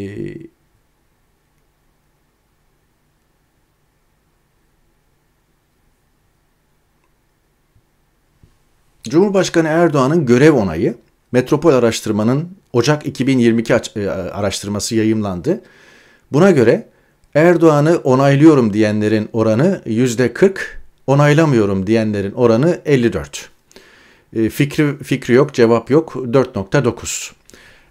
Cumhurbaşkanı 9.09 9.67
Erdoğan'ın 9.67 10.25
görev 10.25 10.53
onayı 10.53 10.95
Metropol 11.31 11.73
Araştırma'nın 11.73 12.49
Ocak 12.73 13.05
2022 13.05 13.73
e, 13.73 14.09
araştırması 14.09 14.95
yayımlandı. 14.95 15.61
Buna 16.31 16.51
göre 16.51 16.87
Erdoğan'ı 17.35 17.97
onaylıyorum 17.97 18.73
diyenlerin 18.73 19.29
oranı 19.33 19.81
%40, 19.85 20.57
onaylamıyorum 21.07 21.87
diyenlerin 21.87 22.31
oranı 22.31 22.79
54. 22.85 23.49
E, 24.35 24.49
fikri, 24.49 25.03
fikri 25.03 25.33
yok, 25.33 25.53
cevap 25.53 25.89
yok 25.89 26.13
4.9. 26.15 27.31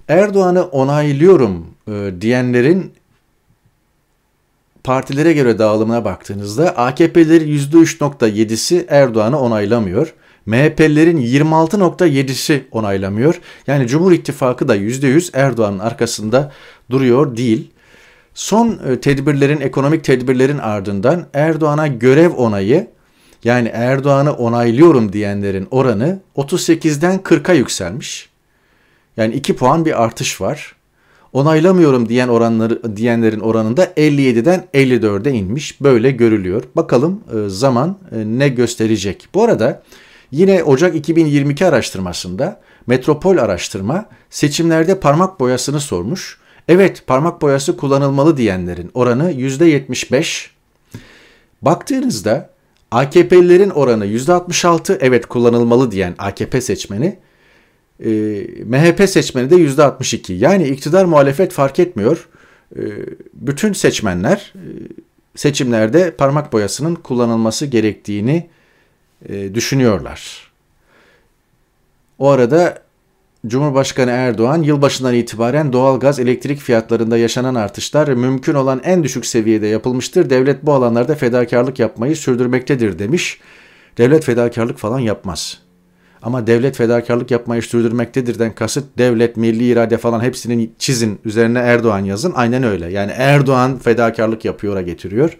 Erdoğan'ı 0.08 0.64
onaylıyorum 0.64 1.66
e, 1.88 2.12
diyenlerin 2.20 2.92
partilere 4.84 5.32
göre 5.32 5.58
dağılımına 5.58 6.04
baktığınızda 6.04 6.76
AKP'lerin 6.76 7.58
%3.7'si 7.58 8.84
Erdoğan'ı 8.88 9.40
onaylamıyor. 9.40 10.14
MHP'lilerin 10.46 11.18
26.7'si 11.18 12.62
onaylamıyor. 12.70 13.40
Yani 13.66 13.86
Cumhur 13.86 14.12
İttifakı 14.12 14.68
da 14.68 14.76
%100 14.76 15.30
Erdoğan'ın 15.32 15.78
arkasında 15.78 16.52
duruyor 16.90 17.36
değil. 17.36 17.70
Son 18.34 18.78
e, 18.88 19.00
tedbirlerin, 19.00 19.60
ekonomik 19.60 20.04
tedbirlerin 20.04 20.58
ardından 20.58 21.26
Erdoğan'a 21.34 21.86
görev 21.86 22.30
onayı 22.30 22.86
yani 23.44 23.68
Erdoğan'ı 23.68 24.32
onaylıyorum 24.32 25.12
diyenlerin 25.12 25.68
oranı 25.70 26.20
38'den 26.36 27.18
40'a 27.18 27.54
yükselmiş. 27.54 28.28
Yani 29.16 29.34
2 29.34 29.56
puan 29.56 29.84
bir 29.84 30.02
artış 30.02 30.40
var. 30.40 30.76
Onaylamıyorum 31.32 32.08
diyen 32.08 32.28
oranları 32.28 32.96
diyenlerin 32.96 33.40
oranında 33.40 33.84
57'den 33.84 34.64
54'e 34.74 35.32
inmiş. 35.32 35.80
Böyle 35.80 36.10
görülüyor. 36.10 36.62
Bakalım 36.76 37.20
e, 37.34 37.48
zaman 37.48 37.98
e, 38.12 38.16
ne 38.16 38.48
gösterecek. 38.48 39.28
Bu 39.34 39.44
arada 39.44 39.82
yine 40.30 40.62
Ocak 40.64 40.96
2022 40.96 41.66
araştırmasında 41.66 42.60
Metropol 42.86 43.36
araştırma 43.36 44.06
seçimlerde 44.30 45.00
parmak 45.00 45.40
boyasını 45.40 45.80
sormuş. 45.80 46.38
Evet 46.68 47.06
parmak 47.06 47.42
boyası 47.42 47.76
kullanılmalı 47.76 48.36
diyenlerin 48.36 48.90
oranı 48.94 49.32
%75. 49.32 50.48
Baktığınızda 51.62 52.50
AKP'lilerin 52.90 53.70
oranı 53.70 54.06
%66 54.06 54.98
evet 55.00 55.26
kullanılmalı 55.26 55.90
diyen 55.90 56.14
AKP 56.18 56.60
seçmeni, 56.60 57.18
e, 58.04 58.10
MHP 58.64 59.08
seçmeni 59.08 59.50
de 59.50 59.54
%62. 59.56 60.32
Yani 60.32 60.68
iktidar 60.68 61.04
muhalefet 61.04 61.52
fark 61.52 61.78
etmiyor. 61.78 62.28
E, 62.76 62.82
bütün 63.34 63.72
seçmenler 63.72 64.52
e, 64.54 64.62
seçimlerde 65.36 66.10
parmak 66.10 66.52
boyasının 66.52 66.94
kullanılması 66.94 67.66
gerektiğini 67.66 68.46
e, 69.28 69.54
düşünüyorlar. 69.54 70.50
O 72.18 72.28
arada 72.28 72.86
Cumhurbaşkanı 73.46 74.10
Erdoğan 74.10 74.62
yılbaşından 74.62 75.14
itibaren 75.14 75.72
doğalgaz 75.72 76.20
elektrik 76.20 76.58
fiyatlarında 76.58 77.18
yaşanan 77.18 77.54
artışlar 77.54 78.08
mümkün 78.08 78.54
olan 78.54 78.80
en 78.84 79.04
düşük 79.04 79.26
seviyede 79.26 79.66
yapılmıştır. 79.66 80.30
Devlet 80.30 80.66
bu 80.66 80.72
alanlarda 80.72 81.14
fedakarlık 81.14 81.78
yapmayı 81.78 82.16
sürdürmektedir 82.16 82.98
demiş. 82.98 83.40
Devlet 83.98 84.24
fedakarlık 84.24 84.78
falan 84.78 84.98
yapmaz. 84.98 85.58
Ama 86.22 86.46
devlet 86.46 86.76
fedakarlık 86.76 87.30
yapmayı 87.30 87.62
sürdürmektedirden 87.62 88.54
kasıt 88.54 88.84
devlet, 88.98 89.36
milli 89.36 89.64
irade 89.64 89.98
falan 89.98 90.20
hepsinin 90.20 90.74
çizin 90.78 91.18
üzerine 91.24 91.58
Erdoğan 91.58 92.04
yazın. 92.04 92.32
Aynen 92.36 92.62
öyle. 92.62 92.92
Yani 92.92 93.12
Erdoğan 93.16 93.78
fedakarlık 93.78 94.44
yapıyora 94.44 94.82
getiriyor. 94.82 95.38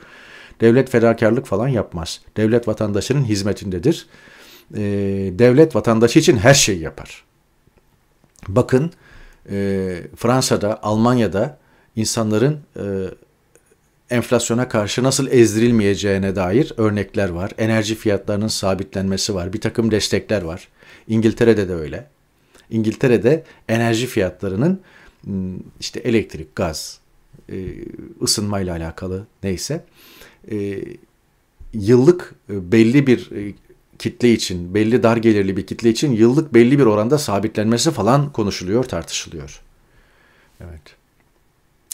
Devlet 0.60 0.90
fedakarlık 0.90 1.46
falan 1.46 1.68
yapmaz. 1.68 2.20
Devlet 2.36 2.68
vatandaşının 2.68 3.24
hizmetindedir. 3.24 4.06
Ee, 4.74 4.80
devlet 5.32 5.76
vatandaşı 5.76 6.18
için 6.18 6.36
her 6.36 6.54
şeyi 6.54 6.80
yapar. 6.80 7.24
Bakın 8.48 8.92
e, 9.50 9.96
Fransa'da, 10.16 10.82
Almanya'da 10.82 11.58
insanların 11.96 12.60
e, 12.76 12.84
enflasyona 14.10 14.68
karşı 14.68 15.02
nasıl 15.02 15.26
ezdirilmeyeceğine 15.26 16.36
dair 16.36 16.72
örnekler 16.76 17.28
var. 17.28 17.50
Enerji 17.58 17.94
fiyatlarının 17.94 18.48
sabitlenmesi 18.48 19.34
var. 19.34 19.52
Bir 19.52 19.60
takım 19.60 19.90
destekler 19.90 20.42
var. 20.42 20.68
İngiltere'de 21.08 21.68
de 21.68 21.74
öyle. 21.74 22.06
İngiltere'de 22.70 23.44
enerji 23.68 24.06
fiyatlarının 24.06 24.80
işte 25.80 26.00
elektrik, 26.00 26.56
gaz, 26.56 26.98
e, 27.52 27.56
ısınmayla 28.22 28.76
alakalı 28.76 29.26
neyse 29.42 29.84
e, 30.50 30.78
yıllık 31.72 32.34
e, 32.50 32.72
belli 32.72 33.06
bir 33.06 33.30
kitle 33.98 34.32
için, 34.32 34.74
belli 34.74 35.02
dar 35.02 35.16
gelirli 35.16 35.56
bir 35.56 35.66
kitle 35.66 35.90
için 35.90 36.12
yıllık 36.12 36.54
belli 36.54 36.78
bir 36.78 36.84
oranda 36.86 37.18
sabitlenmesi 37.18 37.90
falan 37.90 38.32
konuşuluyor, 38.32 38.84
tartışılıyor. 38.84 39.60
Evet. 40.60 40.96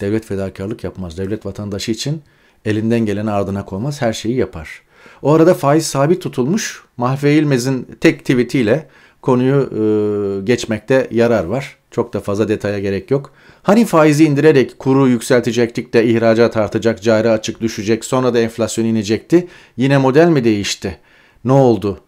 Devlet 0.01 0.25
fedakarlık 0.25 0.85
yapmaz. 0.85 1.19
Devlet 1.19 1.47
vatandaşı 1.47 1.93
için 1.93 2.23
elinden 2.65 3.07
geleni 3.07 3.31
ardına 3.31 3.65
koymaz, 3.65 4.03
her 4.03 4.13
şeyi 4.13 4.37
yapar. 4.37 4.83
O 5.23 5.33
arada 5.33 5.55
faiz 5.55 5.87
sabit 5.87 6.23
tutulmuş. 6.23 6.85
Mahve 6.97 7.35
İlmez'in 7.35 7.89
tek 8.01 8.21
tweetiyle 8.21 8.89
konuyu 9.23 9.71
e, 9.73 10.45
geçmekte 10.45 11.09
yarar 11.11 11.45
var. 11.45 11.77
Çok 11.91 12.13
da 12.13 12.21
fazla 12.21 12.49
detaya 12.49 12.79
gerek 12.79 13.11
yok. 13.11 13.31
Hani 13.63 13.85
faizi 13.85 14.25
indirerek 14.25 14.79
kuru 14.79 15.09
yükseltecektik 15.09 15.95
de 15.95 16.05
ihracat 16.07 16.57
artacak, 16.57 17.03
cari 17.03 17.31
açık 17.31 17.61
düşecek, 17.61 18.05
sonra 18.05 18.35
da 18.35 18.39
enflasyon 18.39 18.85
inecekti. 18.85 19.49
Yine 19.77 19.99
model 19.99 20.29
mi 20.29 20.45
değişti? 20.45 20.99
ne 21.45 21.53
oldu? 21.53 22.01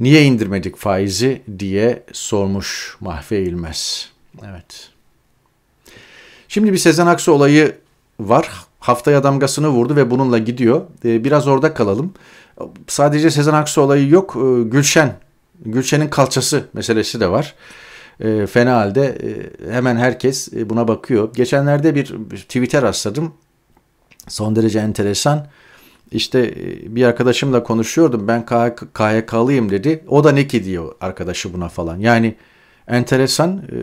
Niye 0.00 0.22
indirmedik 0.22 0.76
faizi 0.76 1.42
diye 1.58 2.02
sormuş 2.12 2.96
Mahve 3.00 3.42
İlmez. 3.42 4.10
Evet. 4.50 4.90
Şimdi 6.48 6.72
bir 6.72 6.78
Sezen 6.78 7.06
Aksu 7.06 7.32
olayı 7.32 7.76
var. 8.20 8.50
Haftaya 8.80 9.24
damgasını 9.24 9.68
vurdu 9.68 9.96
ve 9.96 10.10
bununla 10.10 10.38
gidiyor. 10.38 10.82
Ee, 11.04 11.24
biraz 11.24 11.48
orada 11.48 11.74
kalalım. 11.74 12.14
Sadece 12.86 13.30
Sezen 13.30 13.52
Aksu 13.52 13.80
olayı 13.80 14.08
yok. 14.08 14.36
Ee, 14.36 14.62
Gülşen, 14.62 15.16
Gülşen'in 15.64 16.08
kalçası 16.08 16.64
meselesi 16.72 17.20
de 17.20 17.30
var. 17.30 17.54
Ee, 18.20 18.46
fena 18.46 18.76
halde 18.76 19.06
e, 19.06 19.72
hemen 19.72 19.96
herkes 19.96 20.52
e, 20.52 20.70
buna 20.70 20.88
bakıyor. 20.88 21.34
Geçenlerde 21.34 21.94
bir 21.94 22.06
Twitter 22.30 22.82
rastladım. 22.82 23.32
Son 24.28 24.56
derece 24.56 24.78
enteresan. 24.78 25.46
İşte 26.12 26.38
e, 26.40 26.94
bir 26.96 27.04
arkadaşımla 27.04 27.62
konuşuyordum 27.62 28.28
ben 28.28 28.46
KYK'lıyım 28.94 29.70
dedi. 29.70 30.04
O 30.08 30.24
da 30.24 30.32
ne 30.32 30.46
ki 30.46 30.64
diyor 30.64 30.94
arkadaşı 31.00 31.52
buna 31.52 31.68
falan. 31.68 31.98
Yani 31.98 32.36
Enteresan. 32.90 33.58
E, 33.58 33.76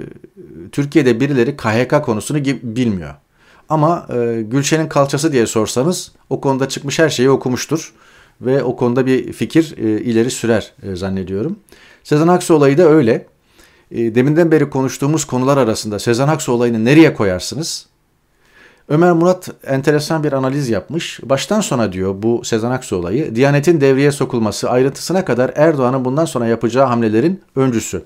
Türkiye'de 0.71 1.19
birileri 1.19 1.57
KHK 1.57 2.05
konusunu 2.05 2.45
bilmiyor. 2.45 3.15
Ama 3.69 4.07
e, 4.13 4.41
Gülşen'in 4.41 4.87
kalçası 4.87 5.31
diye 5.31 5.47
sorsanız 5.47 6.11
o 6.29 6.41
konuda 6.41 6.69
çıkmış 6.69 6.99
her 6.99 7.09
şeyi 7.09 7.29
okumuştur. 7.29 7.93
Ve 8.41 8.63
o 8.63 8.75
konuda 8.75 9.05
bir 9.05 9.33
fikir 9.33 9.75
e, 9.77 10.01
ileri 10.01 10.31
sürer 10.31 10.73
e, 10.83 10.95
zannediyorum. 10.95 11.59
Sezen 12.03 12.27
Aksu 12.27 12.53
olayı 12.53 12.77
da 12.77 12.83
öyle. 12.89 13.25
E, 13.91 14.15
deminden 14.15 14.51
beri 14.51 14.69
konuştuğumuz 14.69 15.25
konular 15.25 15.57
arasında 15.57 15.99
Sezen 15.99 16.27
Aksu 16.27 16.51
olayını 16.51 16.85
nereye 16.85 17.13
koyarsınız? 17.13 17.87
Ömer 18.89 19.11
Murat 19.11 19.49
enteresan 19.67 20.23
bir 20.23 20.33
analiz 20.33 20.69
yapmış. 20.69 21.19
Baştan 21.23 21.61
sona 21.61 21.93
diyor 21.93 22.15
bu 22.23 22.41
Sezen 22.43 22.71
Aksu 22.71 22.95
olayı, 22.95 23.35
Diyanet'in 23.35 23.81
devreye 23.81 24.11
sokulması 24.11 24.69
ayrıntısına 24.69 25.25
kadar 25.25 25.51
Erdoğan'ın 25.55 26.05
bundan 26.05 26.25
sonra 26.25 26.47
yapacağı 26.47 26.85
hamlelerin 26.85 27.41
öncüsü. 27.55 28.03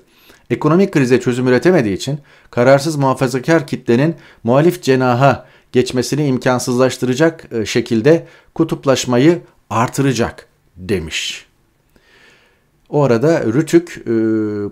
Ekonomik 0.50 0.92
krize 0.92 1.20
çözüm 1.20 1.48
üretemediği 1.48 1.96
için 1.96 2.18
kararsız 2.50 2.96
muhafazakar 2.96 3.66
kitlenin 3.66 4.14
muhalif 4.44 4.82
cenaha 4.82 5.46
geçmesini 5.72 6.26
imkansızlaştıracak 6.26 7.44
e, 7.52 7.66
şekilde 7.66 8.26
kutuplaşmayı 8.54 9.40
artıracak 9.72 10.46
demiş. 10.76 11.46
O 12.88 13.02
arada 13.02 13.44
Rütük 13.44 13.96
e, 13.96 14.12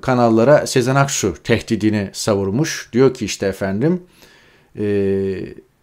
kanallara 0.00 0.66
Sezen 0.66 0.94
Aksu 0.94 1.34
tehdidini 1.44 2.10
savurmuş. 2.12 2.88
Diyor 2.92 3.14
ki 3.14 3.24
işte 3.24 3.46
efendim 3.46 4.02
e, 4.78 4.84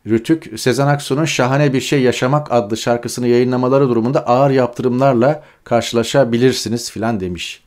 Rütük 0.07 0.59
Sezen 0.59 0.87
Aksu'nun 0.87 1.25
Şahane 1.25 1.73
Bir 1.73 1.81
Şey 1.81 2.01
Yaşamak 2.01 2.51
adlı 2.51 2.77
şarkısını 2.77 3.27
yayınlamaları 3.27 3.89
durumunda 3.89 4.27
ağır 4.27 4.51
yaptırımlarla 4.51 5.43
karşılaşabilirsiniz 5.63 6.91
filan 6.91 7.19
demiş. 7.19 7.63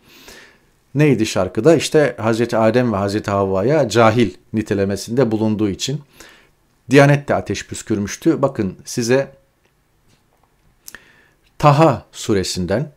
Neydi 0.94 1.26
şarkıda? 1.26 1.76
İşte 1.76 2.16
Hazreti 2.18 2.56
Adem 2.56 2.92
ve 2.92 2.96
Hazreti 2.96 3.30
Havva'ya 3.30 3.88
cahil 3.88 4.30
nitelemesinde 4.52 5.30
bulunduğu 5.30 5.68
için. 5.68 6.00
Diyanet 6.90 7.28
de 7.28 7.34
ateş 7.34 7.66
püskürmüştü. 7.66 8.42
Bakın 8.42 8.74
size 8.84 9.39
Taha 11.61 12.05
suresinden 12.12 12.92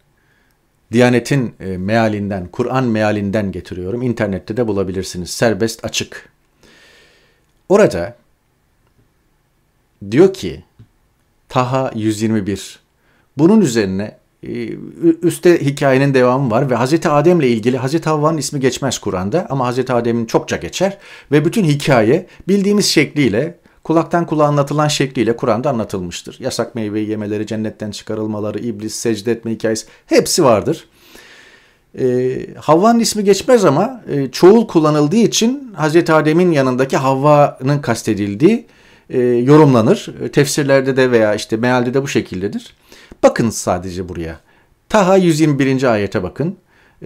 Diyanet'in 0.92 1.56
e, 1.60 1.78
mealinden, 1.78 2.48
Kur'an 2.48 2.84
mealinden 2.84 3.52
getiriyorum. 3.52 4.02
İnternette 4.02 4.58
de 4.58 4.68
bulabilirsiniz. 4.68 5.30
Serbest 5.30 5.86
açık. 5.86 6.30
Orada 7.70 8.16
diyor 10.12 10.34
ki 10.34 10.64
Taha 11.50 11.92
121 11.96 12.80
bunun 13.38 13.62
üzerine 13.62 14.18
e, 14.44 14.68
üstte 15.22 15.62
hikayenin 15.62 16.14
devamı 16.14 16.52
var 16.52 16.70
ve 16.70 16.76
Hazreti 16.76 17.10
Adem'le 17.10 17.42
ilgili 17.42 17.78
Hazreti 17.78 18.10
Havva'nın 18.10 18.38
ismi 18.38 18.60
geçmez 18.60 19.00
Kur'an'da 19.00 19.48
ama 19.50 19.68
Hazreti 19.68 19.94
Adem'in 19.94 20.26
çokça 20.26 20.58
geçer 20.58 20.98
ve 21.32 21.46
bütün 21.46 21.64
hikaye 21.64 22.28
bildiğimiz 22.48 22.86
şekliyle 22.86 23.63
kulaktan 23.84 24.26
kulağa 24.26 24.46
anlatılan 24.46 24.88
şekliyle 24.88 25.36
Kur'an'da 25.36 25.70
anlatılmıştır. 25.70 26.38
Yasak 26.40 26.76
meyveyi 26.76 27.10
yemeleri, 27.10 27.48
cennetten 27.48 27.92
çıkarılmaları, 27.92 28.60
iblis 28.60 28.96
secde 28.96 29.32
etme 29.32 29.52
hikayesi 29.52 29.88
hepsi 30.06 30.44
vardır. 30.44 30.88
E, 32.00 32.38
Havva'nın 32.60 33.00
ismi 33.00 33.24
geçmez 33.24 33.66
ama 33.66 34.02
e, 34.10 34.32
çoğul 34.32 34.68
kullanıldığı 34.68 35.16
için 35.16 35.74
Hazreti 35.76 36.14
Adem'in 36.14 36.52
yanındaki 36.52 36.98
Havva'nın 36.98 37.80
kastedildiği 37.80 38.66
e, 39.10 39.20
yorumlanır. 39.22 40.14
Tefsirlerde 40.34 40.98
de 40.98 41.12
veya 41.12 41.36
işte 41.36 41.58
mealde 41.58 41.94
de 41.94 42.04
bu 42.04 42.08
şekildedir. 42.08 42.74
Bakın 43.24 43.50
sadece 43.50 44.10
buraya. 44.10 44.40
Taha 44.90 45.18
121. 45.18 45.84
ayete 45.84 46.24
bakın. 46.24 46.58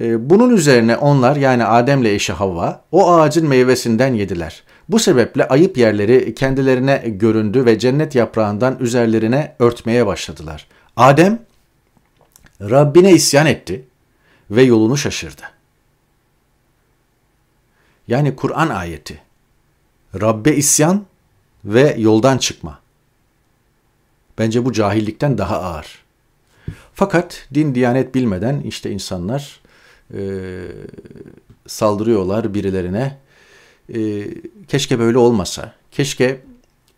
E, 0.02 0.30
bunun 0.30 0.56
üzerine 0.56 0.98
onlar 0.98 1.36
yani 1.36 1.66
Adem'le 1.66 2.06
eşi 2.06 2.34
Havva 2.34 2.82
o 2.92 3.12
ağacın 3.12 3.48
meyvesinden 3.48 4.14
yediler. 4.14 4.64
Bu 4.90 5.00
sebeple 5.00 5.48
ayıp 5.48 5.78
yerleri 5.78 6.36
kendilerine 6.36 7.04
göründü 7.06 7.66
ve 7.66 7.80
cennet 7.80 8.16
yaprağından 8.16 8.78
üzerlerine 8.80 9.56
örtmeye 9.60 10.06
başladılar. 10.06 10.68
Adem 10.96 11.40
Rabbine 12.62 13.12
isyan 13.14 13.46
etti 13.46 13.86
ve 14.52 14.64
yolunu 14.64 14.98
şaşırdı. 14.98 15.42
Yani 18.08 18.36
Kur'an 18.36 18.70
ayeti. 18.70 19.22
Rabbe 20.22 20.56
isyan 20.56 21.06
ve 21.66 21.96
yoldan 21.98 22.38
çıkma. 22.38 22.80
Bence 24.38 24.66
bu 24.66 24.74
cahillikten 24.74 25.38
daha 25.38 25.62
ağır. 25.62 26.04
Fakat 26.94 27.48
din 27.54 27.76
diyanet 27.76 28.16
bilmeden 28.16 28.60
işte 28.60 28.92
insanlar 28.92 29.60
e, 30.14 30.20
saldırıyorlar 31.68 32.54
birilerine. 32.54 33.18
E, 33.96 34.28
keşke 34.68 35.00
böyle 35.00 35.18
olmasa. 35.18 35.74
Keşke 35.92 36.42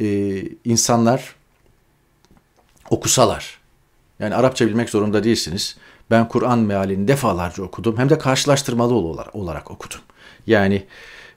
e, 0.01 0.41
insanlar 0.65 1.35
okusalar. 2.89 3.59
Yani 4.19 4.35
Arapça 4.35 4.67
bilmek 4.67 4.89
zorunda 4.89 5.23
değilsiniz. 5.23 5.77
Ben 6.11 6.27
Kur'an 6.27 6.59
mealini 6.59 7.07
defalarca 7.07 7.63
okudum. 7.63 7.97
Hem 7.97 8.09
de 8.09 8.17
karşılaştırmalı 8.17 8.93
olarak, 8.93 9.35
olarak 9.35 9.71
okudum. 9.71 9.99
Yani 10.47 10.83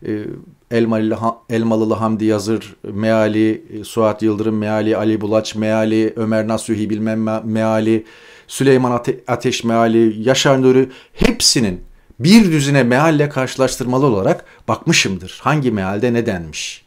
e, 0.07 0.25
Elmalı, 0.71 1.19
Elmalılı 1.51 1.95
Hamdi 1.95 2.25
Yazır 2.25 2.77
meali, 2.83 3.65
e, 3.81 3.85
Suat 3.85 4.23
Yıldırım 4.23 4.59
meali, 4.59 4.97
Ali 4.97 5.21
Bulaç 5.21 5.55
meali, 5.55 6.12
Ömer 6.17 6.49
Nasuhi 6.49 6.91
bilmem 6.91 7.23
meali, 7.45 8.05
Süleyman 8.47 8.91
Ate 8.91 9.21
Ateş 9.27 9.65
meali, 9.65 10.29
Yaşar 10.29 10.62
Nuri 10.62 10.88
hepsinin 11.12 11.81
bir 12.25 12.53
düzine 12.53 12.83
mealle 12.83 13.29
karşılaştırmalı 13.29 14.07
olarak 14.07 14.45
bakmışımdır. 14.69 15.41
Hangi 15.43 15.71
mealde 15.71 16.13
ne 16.13 16.27
denmiş? 16.27 16.85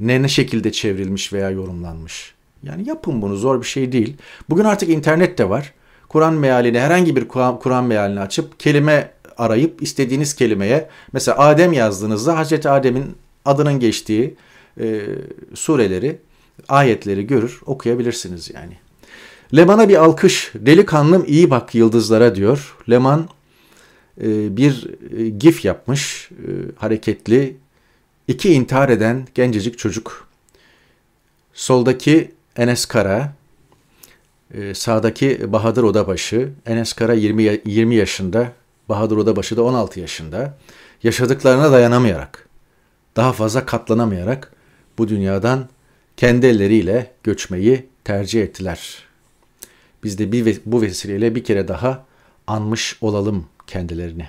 Ne 0.00 0.22
ne 0.22 0.28
şekilde 0.28 0.72
çevrilmiş 0.72 1.32
veya 1.32 1.50
yorumlanmış? 1.50 2.34
Yani 2.62 2.88
yapın 2.88 3.22
bunu 3.22 3.36
zor 3.36 3.60
bir 3.60 3.66
şey 3.66 3.92
değil. 3.92 4.16
Bugün 4.50 4.64
artık 4.64 4.88
internet 4.88 5.38
de 5.38 5.48
var. 5.48 5.72
Kur'an 6.08 6.34
mealini 6.34 6.80
herhangi 6.80 7.16
bir 7.16 7.28
Kur'an 7.28 7.84
mealini 7.84 8.20
açıp 8.20 8.60
kelime 8.60 9.10
arayıp 9.38 9.82
istediğiniz 9.82 10.34
kelimeye 10.34 10.88
mesela 11.12 11.38
Adem 11.38 11.72
yazdığınızda 11.72 12.38
Hazreti 12.38 12.68
Adem'in 12.68 13.16
adının 13.44 13.80
geçtiği 13.80 14.36
e, 14.80 15.00
sureleri, 15.54 16.18
ayetleri 16.68 17.26
görür, 17.26 17.60
okuyabilirsiniz 17.66 18.50
yani. 18.54 18.76
Leman'a 19.56 19.88
bir 19.88 19.96
alkış. 19.96 20.52
Delikanlım 20.54 21.24
iyi 21.26 21.50
bak 21.50 21.74
yıldızlara 21.74 22.34
diyor. 22.34 22.76
Leman 22.90 23.28
bir 24.20 24.88
e, 25.18 25.28
gif 25.28 25.64
yapmış, 25.64 26.30
e, 26.32 26.50
hareketli. 26.76 27.56
İki 28.28 28.52
intihar 28.52 28.88
eden 28.88 29.28
gencecik 29.34 29.78
çocuk. 29.78 30.28
Soldaki 31.54 32.30
Enes 32.56 32.86
Kara, 32.86 33.32
e, 34.54 34.74
sağdaki 34.74 35.52
Bahadır 35.52 35.82
Odabaşı. 35.82 36.52
Enes 36.66 36.92
Kara 36.92 37.14
20, 37.14 37.60
20 37.64 37.94
yaşında, 37.94 38.52
Bahadır 38.88 39.16
Odabaşı 39.16 39.56
da 39.56 39.62
16 39.62 40.00
yaşında 40.00 40.58
yaşadıklarına 41.02 41.72
dayanamayarak, 41.72 42.48
daha 43.16 43.32
fazla 43.32 43.66
katlanamayarak 43.66 44.52
bu 44.98 45.08
dünyadan 45.08 45.68
kendi 46.16 46.46
elleriyle 46.46 47.12
göçmeyi 47.22 47.86
tercih 48.04 48.42
ettiler. 48.42 48.98
Biz 50.04 50.18
de 50.18 50.32
bir, 50.32 50.60
bu 50.66 50.82
vesileyle 50.82 51.34
bir 51.34 51.44
kere 51.44 51.68
daha 51.68 52.04
anmış 52.46 52.98
olalım 53.00 53.46
kendilerini. 53.68 54.28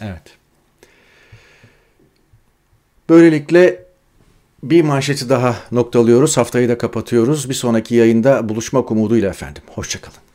Evet. 0.00 0.22
Böylelikle 3.08 3.84
bir 4.62 4.82
manşeti 4.82 5.28
daha 5.28 5.56
noktalıyoruz. 5.72 6.36
Haftayı 6.36 6.68
da 6.68 6.78
kapatıyoruz. 6.78 7.48
Bir 7.48 7.54
sonraki 7.54 7.94
yayında 7.94 8.48
buluşmak 8.48 8.90
umuduyla 8.90 9.30
efendim. 9.30 9.62
Hoşçakalın. 9.74 10.27